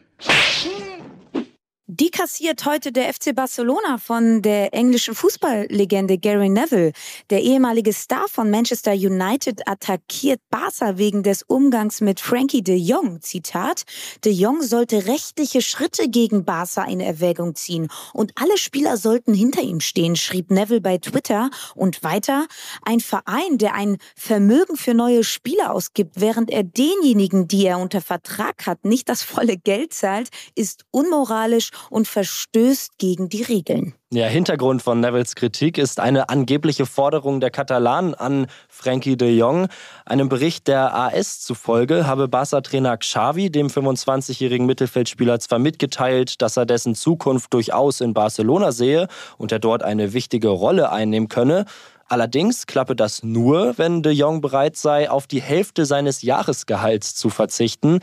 Die 1.93 2.09
kassiert 2.09 2.63
heute 2.63 2.93
der 2.93 3.13
FC 3.13 3.35
Barcelona 3.35 3.97
von 3.97 4.41
der 4.41 4.73
englischen 4.73 5.13
Fußballlegende 5.13 6.17
Gary 6.19 6.47
Neville. 6.47 6.93
Der 7.29 7.41
ehemalige 7.41 7.91
Star 7.91 8.29
von 8.29 8.49
Manchester 8.49 8.93
United 8.93 9.67
attackiert 9.67 10.39
Barca 10.49 10.97
wegen 10.97 11.21
des 11.21 11.43
Umgangs 11.43 11.99
mit 11.99 12.21
Frankie 12.21 12.61
de 12.61 12.77
Jong. 12.77 13.19
Zitat: 13.19 13.83
De 14.23 14.31
Jong 14.31 14.61
sollte 14.61 15.05
rechtliche 15.07 15.61
Schritte 15.61 16.07
gegen 16.07 16.45
Barca 16.45 16.85
in 16.85 17.01
Erwägung 17.01 17.55
ziehen 17.55 17.89
und 18.13 18.31
alle 18.35 18.57
Spieler 18.57 18.95
sollten 18.95 19.33
hinter 19.33 19.61
ihm 19.61 19.81
stehen, 19.81 20.15
schrieb 20.15 20.49
Neville 20.49 20.79
bei 20.79 20.97
Twitter. 20.97 21.49
Und 21.75 22.03
weiter: 22.03 22.47
Ein 22.83 23.01
Verein, 23.01 23.57
der 23.57 23.73
ein 23.73 23.97
Vermögen 24.15 24.77
für 24.77 24.93
neue 24.93 25.25
Spieler 25.25 25.73
ausgibt, 25.73 26.21
während 26.21 26.51
er 26.51 26.63
denjenigen, 26.63 27.49
die 27.49 27.65
er 27.65 27.79
unter 27.79 27.99
Vertrag 27.99 28.65
hat, 28.65 28.85
nicht 28.85 29.09
das 29.09 29.23
volle 29.23 29.57
Geld 29.57 29.93
zahlt, 29.93 30.29
ist 30.55 30.85
unmoralisch 30.91 31.71
und 31.89 32.07
verstößt 32.07 32.97
gegen 32.97 33.29
die 33.29 33.43
Regeln. 33.43 33.93
Ja, 34.13 34.27
Hintergrund 34.27 34.81
von 34.81 34.99
Nevilles 34.99 35.35
Kritik 35.35 35.77
ist 35.77 36.01
eine 36.01 36.27
angebliche 36.27 36.85
Forderung 36.85 37.39
der 37.39 37.49
Katalanen 37.49 38.13
an 38.13 38.47
Frankie 38.67 39.15
de 39.15 39.33
Jong. 39.33 39.69
Einem 40.05 40.27
Bericht 40.27 40.67
der 40.67 40.93
AS 40.93 41.39
zufolge 41.39 42.05
habe 42.07 42.27
Barca-Trainer 42.27 42.97
Xavi 42.97 43.49
dem 43.49 43.67
25-jährigen 43.67 44.65
Mittelfeldspieler 44.65 45.39
zwar 45.39 45.59
mitgeteilt, 45.59 46.41
dass 46.41 46.57
er 46.57 46.65
dessen 46.65 46.93
Zukunft 46.93 47.53
durchaus 47.53 48.01
in 48.01 48.13
Barcelona 48.13 48.73
sehe 48.73 49.07
und 49.37 49.53
er 49.53 49.59
dort 49.59 49.81
eine 49.81 50.11
wichtige 50.11 50.49
Rolle 50.49 50.91
einnehmen 50.91 51.29
könne. 51.29 51.65
Allerdings 52.11 52.67
klappe 52.67 52.93
das 52.93 53.23
nur, 53.23 53.77
wenn 53.77 54.03
de 54.03 54.11
Jong 54.11 54.41
bereit 54.41 54.75
sei, 54.75 55.09
auf 55.09 55.27
die 55.27 55.41
Hälfte 55.41 55.85
seines 55.85 56.23
Jahresgehalts 56.23 57.15
zu 57.15 57.29
verzichten. 57.29 57.99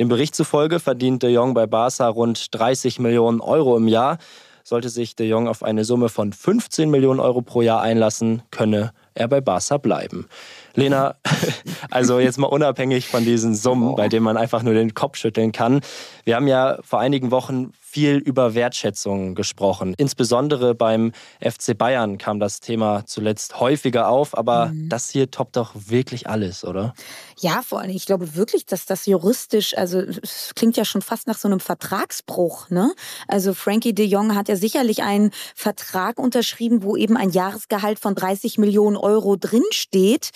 Dem 0.00 0.08
Bericht 0.08 0.34
zufolge 0.34 0.80
verdient 0.80 1.22
de 1.22 1.30
Jong 1.30 1.54
bei 1.54 1.68
Barca 1.68 2.08
rund 2.08 2.52
30 2.52 2.98
Millionen 2.98 3.40
Euro 3.40 3.76
im 3.76 3.86
Jahr. 3.86 4.18
Sollte 4.64 4.88
sich 4.88 5.14
de 5.14 5.28
Jong 5.28 5.46
auf 5.46 5.62
eine 5.62 5.84
Summe 5.84 6.08
von 6.08 6.32
15 6.32 6.90
Millionen 6.90 7.20
Euro 7.20 7.40
pro 7.40 7.62
Jahr 7.62 7.80
einlassen, 7.82 8.42
könne 8.50 8.92
er 9.14 9.28
bei 9.28 9.40
Barca 9.40 9.76
bleiben. 9.76 10.26
Lena, 10.74 11.14
also 11.90 12.18
jetzt 12.18 12.38
mal 12.38 12.48
unabhängig 12.48 13.06
von 13.06 13.24
diesen 13.24 13.54
Summen, 13.54 13.94
bei 13.94 14.08
denen 14.08 14.24
man 14.24 14.36
einfach 14.36 14.64
nur 14.64 14.74
den 14.74 14.94
Kopf 14.94 15.16
schütteln 15.18 15.52
kann. 15.52 15.82
Wir 16.24 16.34
haben 16.34 16.48
ja 16.48 16.78
vor 16.82 16.98
einigen 16.98 17.30
Wochen 17.30 17.72
viel 17.92 18.16
über 18.16 18.54
Wertschätzung 18.54 19.34
gesprochen. 19.34 19.92
Insbesondere 19.98 20.74
beim 20.74 21.12
FC 21.40 21.76
Bayern 21.76 22.16
kam 22.16 22.40
das 22.40 22.60
Thema 22.60 23.04
zuletzt 23.04 23.60
häufiger 23.60 24.08
auf, 24.08 24.36
aber 24.36 24.68
mhm. 24.68 24.88
das 24.88 25.10
hier 25.10 25.30
toppt 25.30 25.56
doch 25.56 25.72
wirklich 25.74 26.26
alles, 26.26 26.64
oder? 26.64 26.94
Ja, 27.38 27.60
vor 27.62 27.80
allem, 27.80 27.90
ich 27.90 28.06
glaube 28.06 28.34
wirklich, 28.34 28.64
dass 28.64 28.86
das 28.86 29.04
juristisch, 29.04 29.76
also 29.76 30.00
es 30.00 30.52
klingt 30.56 30.78
ja 30.78 30.86
schon 30.86 31.02
fast 31.02 31.26
nach 31.26 31.36
so 31.36 31.48
einem 31.48 31.60
Vertragsbruch, 31.60 32.70
ne? 32.70 32.94
Also 33.28 33.52
Frankie 33.52 33.92
de 33.94 34.06
Jong 34.06 34.34
hat 34.34 34.48
ja 34.48 34.56
sicherlich 34.56 35.02
einen 35.02 35.30
Vertrag 35.54 36.18
unterschrieben, 36.18 36.82
wo 36.82 36.96
eben 36.96 37.18
ein 37.18 37.28
Jahresgehalt 37.28 37.98
von 37.98 38.14
30 38.14 38.56
Millionen 38.56 38.96
Euro 38.96 39.36
drinsteht. 39.36 40.30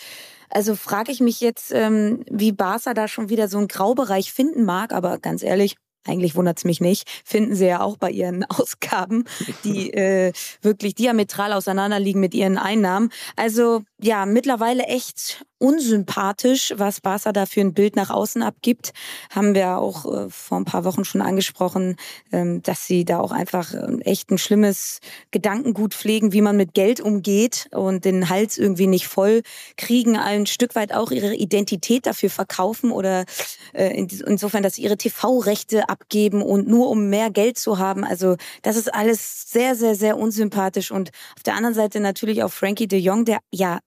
Also 0.50 0.76
frage 0.76 1.10
ich 1.10 1.20
mich 1.20 1.40
jetzt, 1.40 1.72
ähm, 1.72 2.22
wie 2.30 2.52
Barca 2.52 2.92
da 2.92 3.08
schon 3.08 3.30
wieder 3.30 3.48
so 3.48 3.56
einen 3.58 3.68
Graubereich 3.68 4.32
finden 4.32 4.64
mag, 4.64 4.92
aber 4.92 5.18
ganz 5.18 5.42
ehrlich, 5.42 5.76
eigentlich 6.06 6.34
wundert 6.34 6.58
es 6.58 6.64
mich 6.64 6.80
nicht, 6.80 7.08
finden 7.24 7.54
sie 7.54 7.66
ja 7.66 7.80
auch 7.80 7.96
bei 7.96 8.10
ihren 8.10 8.44
Ausgaben, 8.48 9.24
die 9.64 9.92
äh, 9.92 10.32
wirklich 10.62 10.94
diametral 10.94 11.52
auseinanderliegen 11.52 12.20
mit 12.20 12.34
ihren 12.34 12.58
Einnahmen. 12.58 13.10
Also 13.36 13.82
ja, 14.02 14.26
mittlerweile 14.26 14.84
echt 14.84 15.44
unsympathisch, 15.58 16.74
was 16.76 17.00
Barca 17.00 17.32
da 17.32 17.46
für 17.46 17.62
ein 17.62 17.72
Bild 17.72 17.96
nach 17.96 18.10
außen 18.10 18.42
abgibt. 18.42 18.92
Haben 19.30 19.54
wir 19.54 19.78
auch 19.78 20.04
äh, 20.04 20.28
vor 20.28 20.58
ein 20.58 20.66
paar 20.66 20.84
Wochen 20.84 21.06
schon 21.06 21.22
angesprochen, 21.22 21.96
ähm, 22.30 22.62
dass 22.62 22.86
sie 22.86 23.06
da 23.06 23.20
auch 23.20 23.32
einfach 23.32 23.72
äh, 23.72 24.00
echt 24.02 24.30
ein 24.30 24.36
schlimmes 24.36 25.00
Gedankengut 25.30 25.94
pflegen, 25.94 26.34
wie 26.34 26.42
man 26.42 26.58
mit 26.58 26.74
Geld 26.74 27.00
umgeht 27.00 27.68
und 27.72 28.04
den 28.04 28.28
Hals 28.28 28.58
irgendwie 28.58 28.86
nicht 28.86 29.06
voll 29.06 29.40
kriegen, 29.78 30.18
ein 30.18 30.44
Stück 30.44 30.74
weit 30.74 30.92
auch 30.92 31.10
ihre 31.10 31.34
Identität 31.34 32.04
dafür 32.04 32.28
verkaufen 32.28 32.92
oder 32.92 33.24
äh, 33.72 33.96
insofern, 33.96 34.62
dass 34.62 34.74
sie 34.74 34.82
ihre 34.82 34.98
TV-Rechte 34.98 35.88
abgeben 35.88 36.42
und 36.42 36.68
nur 36.68 36.90
um 36.90 37.08
mehr 37.08 37.30
Geld 37.30 37.56
zu 37.56 37.78
haben. 37.78 38.04
Also 38.04 38.36
das 38.60 38.76
ist 38.76 38.92
alles 38.92 39.50
sehr, 39.50 39.74
sehr, 39.74 39.94
sehr 39.94 40.18
unsympathisch 40.18 40.90
und 40.90 41.12
auf 41.34 41.42
der 41.44 41.54
anderen 41.54 41.74
Seite 41.74 42.00
natürlich 42.00 42.42
auch 42.42 42.52
Frankie 42.52 42.88
de 42.88 42.98
Jong, 42.98 43.24
der 43.24 43.38
ja 43.50 43.78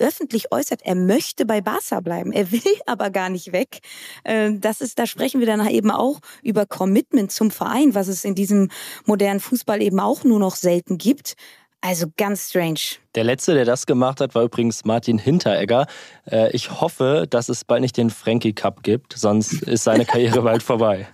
öffentlich 0.00 0.52
äußert, 0.52 0.80
er 0.82 0.94
möchte 0.94 1.46
bei 1.46 1.60
Barca 1.60 2.00
bleiben. 2.00 2.32
Er 2.32 2.50
will 2.50 2.62
aber 2.86 3.10
gar 3.10 3.28
nicht 3.28 3.52
weg. 3.52 3.80
Ähm, 4.24 4.60
das 4.60 4.80
ist, 4.80 4.98
da 4.98 5.06
sprechen 5.06 5.40
wir 5.40 5.46
dann 5.46 5.66
eben 5.68 5.90
auch 5.90 6.20
über 6.42 6.66
Commitment 6.66 7.32
zum 7.32 7.50
Verein, 7.50 7.94
was 7.94 8.08
es 8.08 8.24
in 8.24 8.34
diesem 8.34 8.70
modernen 9.04 9.40
Fußball 9.40 9.80
eben 9.82 10.00
auch 10.00 10.24
nur 10.24 10.38
noch 10.38 10.56
selten 10.56 10.98
gibt. 10.98 11.34
Also 11.82 12.06
ganz 12.16 12.50
strange. 12.50 12.80
Der 13.14 13.24
letzte, 13.24 13.54
der 13.54 13.64
das 13.64 13.86
gemacht 13.86 14.20
hat, 14.20 14.34
war 14.34 14.42
übrigens 14.42 14.84
Martin 14.84 15.18
Hinteregger. 15.18 15.86
Äh, 16.30 16.54
ich 16.54 16.80
hoffe, 16.80 17.26
dass 17.28 17.48
es 17.48 17.64
bald 17.64 17.80
nicht 17.80 17.96
den 17.96 18.10
Frankie 18.10 18.52
Cup 18.52 18.82
gibt, 18.82 19.14
sonst 19.16 19.62
ist 19.62 19.84
seine 19.84 20.04
Karriere 20.06 20.42
bald 20.42 20.62
vorbei. 20.62 21.08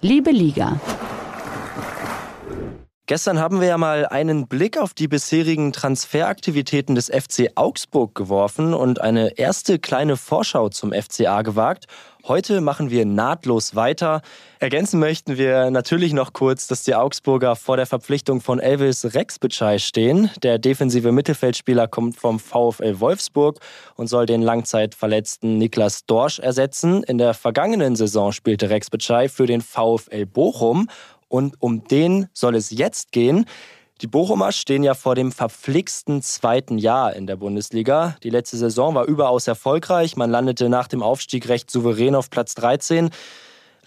Liebe 0.00 0.30
Liga. 0.30 0.80
Gestern 3.08 3.38
haben 3.38 3.60
wir 3.60 3.68
ja 3.68 3.78
mal 3.78 4.04
einen 4.04 4.48
Blick 4.48 4.76
auf 4.76 4.92
die 4.92 5.06
bisherigen 5.06 5.72
Transferaktivitäten 5.72 6.96
des 6.96 7.06
FC 7.06 7.52
Augsburg 7.54 8.16
geworfen 8.16 8.74
und 8.74 9.00
eine 9.00 9.38
erste 9.38 9.78
kleine 9.78 10.16
Vorschau 10.16 10.70
zum 10.70 10.92
FCA 10.92 11.42
gewagt. 11.42 11.86
Heute 12.26 12.60
machen 12.60 12.90
wir 12.90 13.06
nahtlos 13.06 13.76
weiter. 13.76 14.20
Ergänzen 14.58 14.98
möchten 14.98 15.38
wir 15.38 15.70
natürlich 15.70 16.12
noch 16.12 16.32
kurz, 16.32 16.66
dass 16.66 16.82
die 16.82 16.96
Augsburger 16.96 17.54
vor 17.54 17.76
der 17.76 17.86
Verpflichtung 17.86 18.40
von 18.40 18.58
Elvis 18.58 19.14
Rexbitschei 19.14 19.78
stehen. 19.78 20.28
Der 20.42 20.58
defensive 20.58 21.12
Mittelfeldspieler 21.12 21.86
kommt 21.86 22.16
vom 22.16 22.40
VfL 22.40 22.98
Wolfsburg 22.98 23.60
und 23.94 24.08
soll 24.08 24.26
den 24.26 24.42
langzeitverletzten 24.42 25.58
Niklas 25.58 26.04
Dorsch 26.06 26.40
ersetzen. 26.40 27.04
In 27.04 27.18
der 27.18 27.34
vergangenen 27.34 27.94
Saison 27.94 28.32
spielte 28.32 28.70
Rexbitschei 28.70 29.28
für 29.28 29.46
den 29.46 29.60
VfL 29.60 30.26
Bochum 30.26 30.88
und 31.28 31.56
um 31.60 31.84
den 31.84 32.28
soll 32.32 32.54
es 32.54 32.70
jetzt 32.70 33.12
gehen. 33.12 33.46
Die 34.02 34.06
Bochumer 34.06 34.52
stehen 34.52 34.82
ja 34.82 34.92
vor 34.92 35.14
dem 35.14 35.32
verflixten 35.32 36.20
zweiten 36.20 36.76
Jahr 36.76 37.14
in 37.16 37.26
der 37.26 37.36
Bundesliga. 37.36 38.16
Die 38.22 38.28
letzte 38.28 38.58
Saison 38.58 38.94
war 38.94 39.06
überaus 39.06 39.46
erfolgreich. 39.46 40.16
Man 40.16 40.30
landete 40.30 40.68
nach 40.68 40.86
dem 40.86 41.02
Aufstieg 41.02 41.48
recht 41.48 41.70
souverän 41.70 42.14
auf 42.14 42.28
Platz 42.28 42.54
13. 42.56 43.08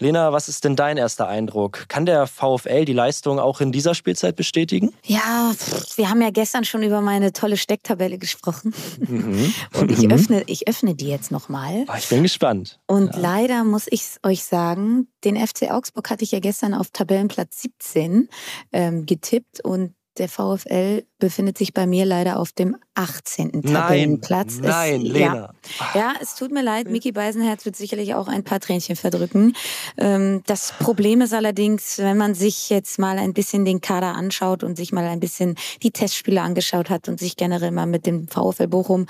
Lena, 0.00 0.32
was 0.32 0.48
ist 0.48 0.64
denn 0.64 0.76
dein 0.76 0.96
erster 0.96 1.28
Eindruck? 1.28 1.84
Kann 1.88 2.06
der 2.06 2.26
VfL 2.26 2.86
die 2.86 2.94
Leistung 2.94 3.38
auch 3.38 3.60
in 3.60 3.70
dieser 3.70 3.94
Spielzeit 3.94 4.34
bestätigen? 4.34 4.94
Ja, 5.04 5.52
wir 5.96 6.08
haben 6.08 6.22
ja 6.22 6.30
gestern 6.30 6.64
schon 6.64 6.82
über 6.82 7.02
meine 7.02 7.34
tolle 7.34 7.58
Stecktabelle 7.58 8.16
gesprochen. 8.16 8.72
Mhm. 8.98 9.52
Und 9.74 9.90
ich 9.90 10.00
mhm. 10.00 10.12
öffne, 10.12 10.42
ich 10.46 10.66
öffne 10.66 10.94
die 10.94 11.08
jetzt 11.08 11.30
nochmal. 11.30 11.84
Oh, 11.86 11.94
ich 11.98 12.08
bin 12.08 12.22
gespannt. 12.22 12.80
Und 12.86 13.14
ja. 13.14 13.20
leider 13.20 13.64
muss 13.64 13.88
ich 13.90 14.04
euch 14.22 14.42
sagen, 14.42 15.08
den 15.22 15.36
FC 15.36 15.70
Augsburg 15.70 16.08
hatte 16.08 16.24
ich 16.24 16.32
ja 16.32 16.40
gestern 16.40 16.72
auf 16.72 16.88
Tabellenplatz 16.90 17.60
17 17.60 18.30
ähm, 18.72 19.04
getippt 19.04 19.62
und 19.62 19.92
der 20.16 20.30
VfL 20.30 21.04
befindet 21.20 21.56
sich 21.56 21.72
bei 21.72 21.86
mir 21.86 22.04
leider 22.04 22.38
auf 22.38 22.52
dem 22.52 22.76
18. 22.94 23.62
Tabellenplatz. 23.62 24.58
Nein, 24.60 25.02
es, 25.02 25.12
Lena. 25.12 25.54
Ja, 25.94 25.94
ja, 25.94 26.14
es 26.20 26.34
tut 26.34 26.50
mir 26.50 26.62
leid, 26.62 26.88
Mickey 26.88 27.12
Beisenherz 27.12 27.64
wird 27.64 27.76
sicherlich 27.76 28.14
auch 28.14 28.28
ein 28.28 28.42
paar 28.42 28.60
Tränchen 28.60 28.96
verdrücken. 28.96 29.54
Ähm, 29.96 30.42
das 30.46 30.72
Problem 30.78 31.20
ist 31.20 31.32
allerdings, 31.32 31.98
wenn 31.98 32.16
man 32.16 32.34
sich 32.34 32.68
jetzt 32.70 32.98
mal 32.98 33.18
ein 33.18 33.32
bisschen 33.32 33.64
den 33.64 33.80
Kader 33.80 34.14
anschaut 34.16 34.64
und 34.64 34.76
sich 34.76 34.92
mal 34.92 35.06
ein 35.06 35.20
bisschen 35.20 35.54
die 35.82 35.92
Testspiele 35.92 36.42
angeschaut 36.42 36.90
hat 36.90 37.08
und 37.08 37.20
sich 37.20 37.36
generell 37.36 37.70
mal 37.70 37.86
mit 37.86 38.06
dem 38.06 38.26
VfL 38.26 38.66
Bochum 38.66 39.06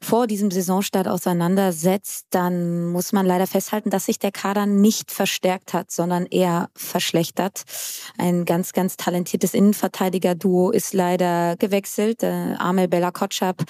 vor 0.00 0.26
diesem 0.26 0.50
Saisonstart 0.50 1.08
auseinandersetzt, 1.08 2.26
dann 2.30 2.86
muss 2.86 3.12
man 3.12 3.26
leider 3.26 3.46
festhalten, 3.46 3.90
dass 3.90 4.06
sich 4.06 4.18
der 4.18 4.32
Kader 4.32 4.66
nicht 4.66 5.10
verstärkt 5.10 5.72
hat, 5.72 5.90
sondern 5.90 6.26
eher 6.26 6.70
verschlechtert. 6.74 7.64
Ein 8.16 8.44
ganz, 8.44 8.72
ganz 8.72 8.96
talentiertes 8.96 9.54
Innenverteidiger-Duo 9.54 10.70
ist 10.70 10.94
leider 10.94 11.47
gewechselt. 11.56 12.22
Äh, 12.22 12.54
Amel 12.58 12.88
Bella 12.88 13.10
Kotschap 13.10 13.64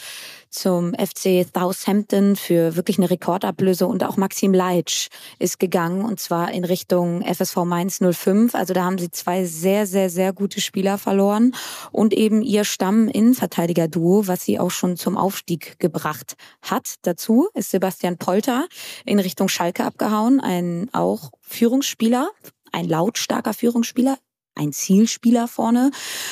zum 0.50 0.94
FC 0.94 1.47
Southampton 1.54 2.37
für 2.37 2.76
wirklich 2.76 2.99
eine 2.99 3.11
Rekordablöse 3.11 3.87
und 3.87 4.04
auch 4.04 4.16
Maxim 4.16 4.54
Leitsch 4.54 5.08
ist 5.38 5.58
gegangen 5.58 6.04
und 6.04 6.20
zwar 6.20 6.52
in 6.52 6.64
Richtung 6.64 7.23
FSV 7.23 7.64
Mainz 7.64 8.00
05. 8.00 8.54
Also 8.54 8.75
da 8.75 8.85
haben 8.85 8.99
sie 8.99 9.11
zwei 9.11 9.44
sehr, 9.44 9.87
sehr, 9.87 10.11
sehr 10.11 10.32
gute 10.32 10.61
Spieler 10.61 10.99
verloren 10.99 11.54
und 11.92 12.14
eben 12.14 12.42
ihr 12.42 12.64
Stamm-Innenverteidiger-Duo, 12.64 14.26
was 14.26 14.44
sie 14.44 14.58
auch 14.58 14.70
schon 14.70 14.97
zum 14.97 15.16
Aufstieg 15.16 15.78
gebracht 15.78 16.35
hat. 16.62 16.94
Dazu 17.02 17.49
ist 17.54 17.70
Sebastian 17.70 18.16
Polter 18.16 18.66
in 19.04 19.18
Richtung 19.18 19.49
Schalke 19.49 19.85
abgehauen, 19.85 20.40
ein 20.40 20.88
auch 20.92 21.30
Führungsspieler, 21.40 22.30
ein 22.73 22.87
lautstarker 22.87 23.54
Führungsspieler, 23.54 24.18
ein 24.59 24.73
Zielspieler 24.73 25.49
vorne, 25.49 25.91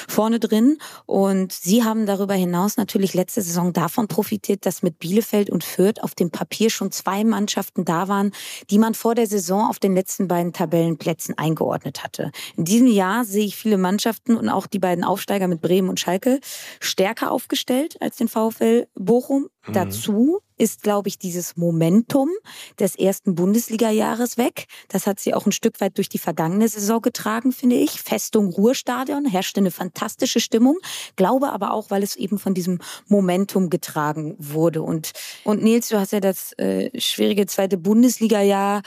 vorne 0.08 0.40
drin. 0.40 0.78
Und 1.06 1.52
sie 1.52 1.84
haben 1.84 2.06
darüber 2.06 2.34
hinaus 2.34 2.76
natürlich 2.76 3.14
letzte 3.14 3.42
Saison 3.42 3.72
davon 3.72 4.08
profitiert, 4.08 4.66
dass 4.66 4.82
mit 4.82 4.98
Bielefeld 4.98 5.48
und 5.50 5.64
Fürth 5.64 6.02
auf 6.02 6.14
dem 6.14 6.30
Papier 6.30 6.70
schon 6.70 6.90
zwei 6.90 7.24
Mannschaften 7.24 7.84
da 7.84 8.08
waren, 8.08 8.32
die 8.70 8.78
man 8.78 8.94
vor 8.94 9.14
der 9.14 9.26
Saison 9.26 9.68
auf 9.68 9.78
den 9.78 9.94
letzten 9.94 10.28
beiden 10.28 10.52
Tabellenplätzen 10.52 11.38
eingeordnet 11.38 12.02
hatte. 12.02 12.30
In 12.56 12.64
diesem 12.64 12.88
Jahr 12.88 13.24
sehe 13.24 13.46
ich 13.46 13.56
viele 13.56 13.78
Mannschaften 13.78 14.36
und 14.36 14.48
auch 14.48 14.66
die 14.66 14.78
beiden 14.78 15.04
Aufsteiger 15.04 15.48
mit 15.48 15.60
Bremen 15.60 15.88
und 15.88 16.00
Schalke 16.00 16.40
stärker 16.80 17.30
aufgestellt 17.30 17.96
als 18.00 18.16
den 18.16 18.28
VfL 18.28 18.86
Bochum. 18.94 19.48
Mhm. 19.66 19.72
Dazu 19.72 20.40
ist, 20.58 20.82
glaube 20.82 21.08
ich, 21.08 21.18
dieses 21.18 21.56
Momentum 21.56 22.30
des 22.78 22.96
ersten 22.96 23.34
Bundesliga-Jahres 23.34 24.38
weg. 24.38 24.66
Das 24.88 25.06
hat 25.06 25.20
sie 25.20 25.34
auch 25.34 25.46
ein 25.46 25.52
Stück 25.52 25.80
weit 25.80 25.96
durch 25.98 26.08
die 26.08 26.18
vergangene 26.18 26.68
Saison 26.68 27.00
getragen, 27.00 27.52
finde 27.52 27.76
ich. 27.76 28.00
Festung 28.02 28.50
Ruhrstadion 28.50 29.26
herrschte 29.26 29.60
eine 29.60 29.70
fantastische 29.70 30.40
Stimmung. 30.40 30.78
Glaube 31.16 31.52
aber 31.52 31.72
auch, 31.72 31.90
weil 31.90 32.02
es 32.02 32.16
eben 32.16 32.38
von 32.38 32.54
diesem 32.54 32.78
Momentum 33.08 33.70
getragen 33.70 34.34
wurde. 34.38 34.82
Und, 34.82 35.12
und 35.44 35.62
Nils, 35.62 35.88
du 35.88 35.98
hast 35.98 36.12
ja 36.12 36.20
das 36.20 36.52
äh, 36.58 36.90
schwierige 36.98 37.46
zweite 37.46 37.76
Bundesliga-Jahr 37.78 38.82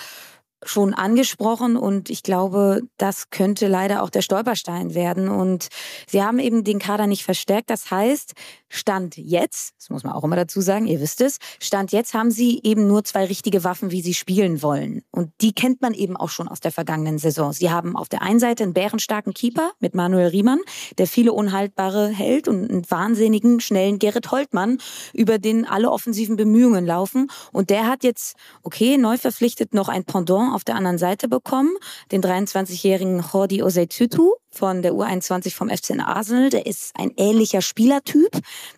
schon 0.64 0.94
angesprochen 0.94 1.78
und 1.78 2.10
ich 2.10 2.24
glaube, 2.24 2.82
das 2.98 3.30
könnte 3.30 3.68
leider 3.68 4.04
auch 4.04 4.10
der 4.10 4.22
Stolperstein 4.22 4.94
werden. 4.94 5.30
Und 5.30 5.70
sie 6.08 6.22
haben 6.22 6.40
eben 6.40 6.64
den 6.64 6.80
Kader 6.80 7.08
nicht 7.08 7.24
verstärkt. 7.24 7.70
Das 7.70 7.92
heißt, 7.92 8.34
Stand 8.70 9.18
jetzt, 9.18 9.74
das 9.78 9.90
muss 9.90 10.04
man 10.04 10.14
auch 10.14 10.24
immer 10.24 10.36
dazu 10.36 10.62
sagen, 10.62 10.86
ihr 10.86 11.02
wisst 11.02 11.22
es, 11.22 11.40
Stand 11.60 11.92
jetzt 11.92 12.14
haben 12.14 12.32
sie 12.32 12.62
eben 12.64 12.88
nur 12.88 13.04
zwei 13.04 13.26
richtige 13.26 13.64
Waffen, 13.64 13.92
wie 13.92 14.02
sie 14.02 14.14
spielen 14.14 14.62
wollen. 14.62 15.04
Und 15.12 15.32
die 15.42 15.54
kennt 15.54 15.82
man 15.82 15.94
eben 15.94 16.16
auch 16.16 16.30
schon 16.30 16.48
aus 16.48 16.60
der 16.60 16.72
vergangenen 16.72 17.18
Saison. 17.18 17.52
Sie 17.52 17.72
haben 17.72 17.96
auf 17.96 18.10
der 18.10 18.22
einen 18.22 18.40
Seite 18.40 18.64
einen 18.64 18.74
bärenstarken 18.74 19.34
Keeper 19.34 19.72
mit 19.80 19.96
Manuel 19.96 20.28
Riemann, 20.28 20.60
der 20.98 21.08
viele 21.08 21.34
Unhaltbare 21.34 22.08
hält 22.10 22.48
und 22.48 22.70
einen 22.70 22.90
wahnsinnigen, 22.90 23.60
schnellen 23.60 24.00
Gerrit 24.00 24.32
Holtmann, 24.32 24.78
über 25.14 25.40
den 25.40 25.66
alle 25.66 25.92
offensiven 25.92 26.36
Bemühungen 26.36 26.86
laufen. 26.86 27.30
Und 27.52 27.70
der 27.70 27.88
hat 27.88 28.04
jetzt, 28.04 28.36
okay, 28.64 28.98
neu 28.98 29.18
verpflichtet 29.18 29.74
noch 29.74 29.90
ein 29.90 30.06
Pendant 30.06 30.54
auf 30.54 30.64
der 30.64 30.76
anderen 30.76 30.98
Seite 30.98 31.28
bekommen, 31.28 31.76
den 32.12 32.22
23-jährigen 32.22 33.24
Jordi 33.34 33.64
Oseitutu, 33.64 34.36
von 34.52 34.82
der 34.82 34.94
U21 34.94 35.54
vom 35.54 35.70
FC 35.70 35.92
Arsenal. 36.00 36.50
Der 36.50 36.66
ist 36.66 36.92
ein 36.96 37.12
ähnlicher 37.18 37.62
Spielertyp. 37.62 38.32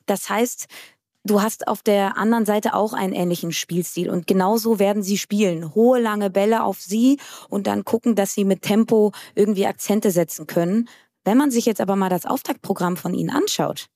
Das 0.05 0.29
heißt, 0.29 0.67
du 1.23 1.41
hast 1.41 1.67
auf 1.67 1.81
der 1.83 2.17
anderen 2.17 2.45
Seite 2.45 2.73
auch 2.73 2.93
einen 2.93 3.13
ähnlichen 3.13 3.51
Spielstil 3.51 4.09
und 4.09 4.27
genauso 4.27 4.79
werden 4.79 5.03
sie 5.03 5.17
spielen. 5.17 5.73
Hohe, 5.75 5.99
lange 5.99 6.29
Bälle 6.29 6.63
auf 6.63 6.81
sie 6.81 7.19
und 7.49 7.67
dann 7.67 7.85
gucken, 7.85 8.15
dass 8.15 8.33
sie 8.33 8.45
mit 8.45 8.61
Tempo 8.61 9.11
irgendwie 9.35 9.67
Akzente 9.67 10.11
setzen 10.11 10.47
können. 10.47 10.89
Wenn 11.23 11.37
man 11.37 11.51
sich 11.51 11.65
jetzt 11.65 11.81
aber 11.81 11.95
mal 11.95 12.09
das 12.09 12.25
Auftaktprogramm 12.25 12.97
von 12.97 13.13
ihnen 13.13 13.29
anschaut, 13.29 13.87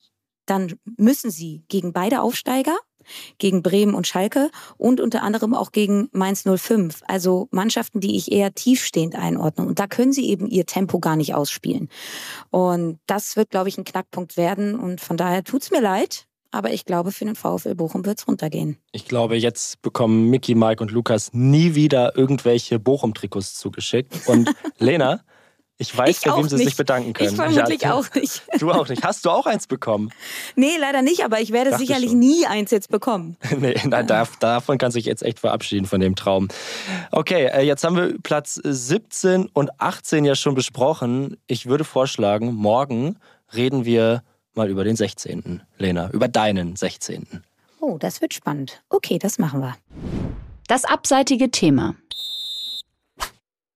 dann 0.46 0.78
müssen 0.96 1.30
sie 1.30 1.64
gegen 1.68 1.92
beide 1.92 2.22
Aufsteiger 2.22 2.76
gegen 3.38 3.62
Bremen 3.62 3.94
und 3.94 4.06
Schalke 4.06 4.50
und 4.76 5.00
unter 5.00 5.22
anderem 5.22 5.54
auch 5.54 5.72
gegen 5.72 6.08
Mainz 6.12 6.44
05. 6.44 7.02
Also 7.06 7.48
Mannschaften, 7.50 8.00
die 8.00 8.16
ich 8.16 8.32
eher 8.32 8.54
tiefstehend 8.54 9.14
einordne. 9.14 9.66
Und 9.66 9.78
da 9.78 9.86
können 9.86 10.12
sie 10.12 10.28
eben 10.28 10.46
ihr 10.46 10.66
Tempo 10.66 10.98
gar 10.98 11.16
nicht 11.16 11.34
ausspielen. 11.34 11.88
Und 12.50 12.98
das 13.06 13.36
wird, 13.36 13.50
glaube 13.50 13.68
ich, 13.68 13.78
ein 13.78 13.84
Knackpunkt 13.84 14.36
werden. 14.36 14.78
Und 14.78 15.00
von 15.00 15.16
daher 15.16 15.44
tut's 15.44 15.70
mir 15.70 15.80
leid. 15.80 16.26
Aber 16.52 16.72
ich 16.72 16.84
glaube, 16.84 17.12
für 17.12 17.24
den 17.24 17.34
VfL 17.34 17.74
Bochum 17.74 18.06
wird 18.06 18.18
es 18.18 18.28
runtergehen. 18.28 18.78
Ich 18.92 19.06
glaube, 19.06 19.36
jetzt 19.36 19.82
bekommen 19.82 20.30
Mickey, 20.30 20.54
Mike 20.54 20.82
und 20.82 20.90
Lukas 20.90 21.34
nie 21.34 21.74
wieder 21.74 22.16
irgendwelche 22.16 22.78
Bochum-Trikots 22.78 23.54
zugeschickt. 23.54 24.26
Und 24.26 24.50
Lena, 24.78 25.20
ich 25.78 25.96
weiß, 25.96 26.22
bei 26.22 26.36
wem 26.36 26.48
sie 26.48 26.56
sich 26.56 26.76
bedanken 26.76 27.12
können. 27.12 27.30
Ich 27.30 27.36
vermutlich 27.36 27.82
ja, 27.82 27.94
auch 27.94 28.06
nicht. 28.14 28.42
Du 28.58 28.70
auch 28.70 28.88
nicht. 28.88 29.04
Hast 29.04 29.24
du 29.26 29.30
auch 29.30 29.44
eins 29.44 29.66
bekommen? 29.66 30.10
Nee, 30.54 30.76
leider 30.80 31.02
nicht, 31.02 31.24
aber 31.24 31.40
ich 31.40 31.52
werde 31.52 31.70
Dachte 31.70 31.84
sicherlich 31.84 32.10
schon. 32.10 32.18
nie 32.18 32.46
eins 32.46 32.70
jetzt 32.70 32.88
bekommen. 32.88 33.36
nee, 33.58 33.78
nein, 33.84 34.06
davon 34.06 34.78
kann 34.78 34.90
sich 34.90 35.04
jetzt 35.04 35.22
echt 35.22 35.38
verabschieden, 35.38 35.86
von 35.86 36.00
dem 36.00 36.16
Traum. 36.16 36.48
Okay, 37.10 37.46
äh, 37.46 37.62
jetzt 37.62 37.84
haben 37.84 37.96
wir 37.96 38.14
Platz 38.22 38.58
17 38.62 39.46
und 39.52 39.78
18 39.78 40.24
ja 40.24 40.34
schon 40.34 40.54
besprochen. 40.54 41.36
Ich 41.46 41.66
würde 41.66 41.84
vorschlagen, 41.84 42.54
morgen 42.54 43.18
reden 43.54 43.84
wir 43.84 44.22
mal 44.54 44.70
über 44.70 44.84
den 44.84 44.96
16. 44.96 45.62
Lena, 45.76 46.10
über 46.10 46.28
deinen 46.28 46.76
16. 46.76 47.42
Oh, 47.80 47.98
das 47.98 48.22
wird 48.22 48.32
spannend. 48.32 48.82
Okay, 48.88 49.18
das 49.18 49.38
machen 49.38 49.60
wir. 49.60 49.76
Das 50.66 50.84
abseitige 50.84 51.50
Thema. 51.50 51.94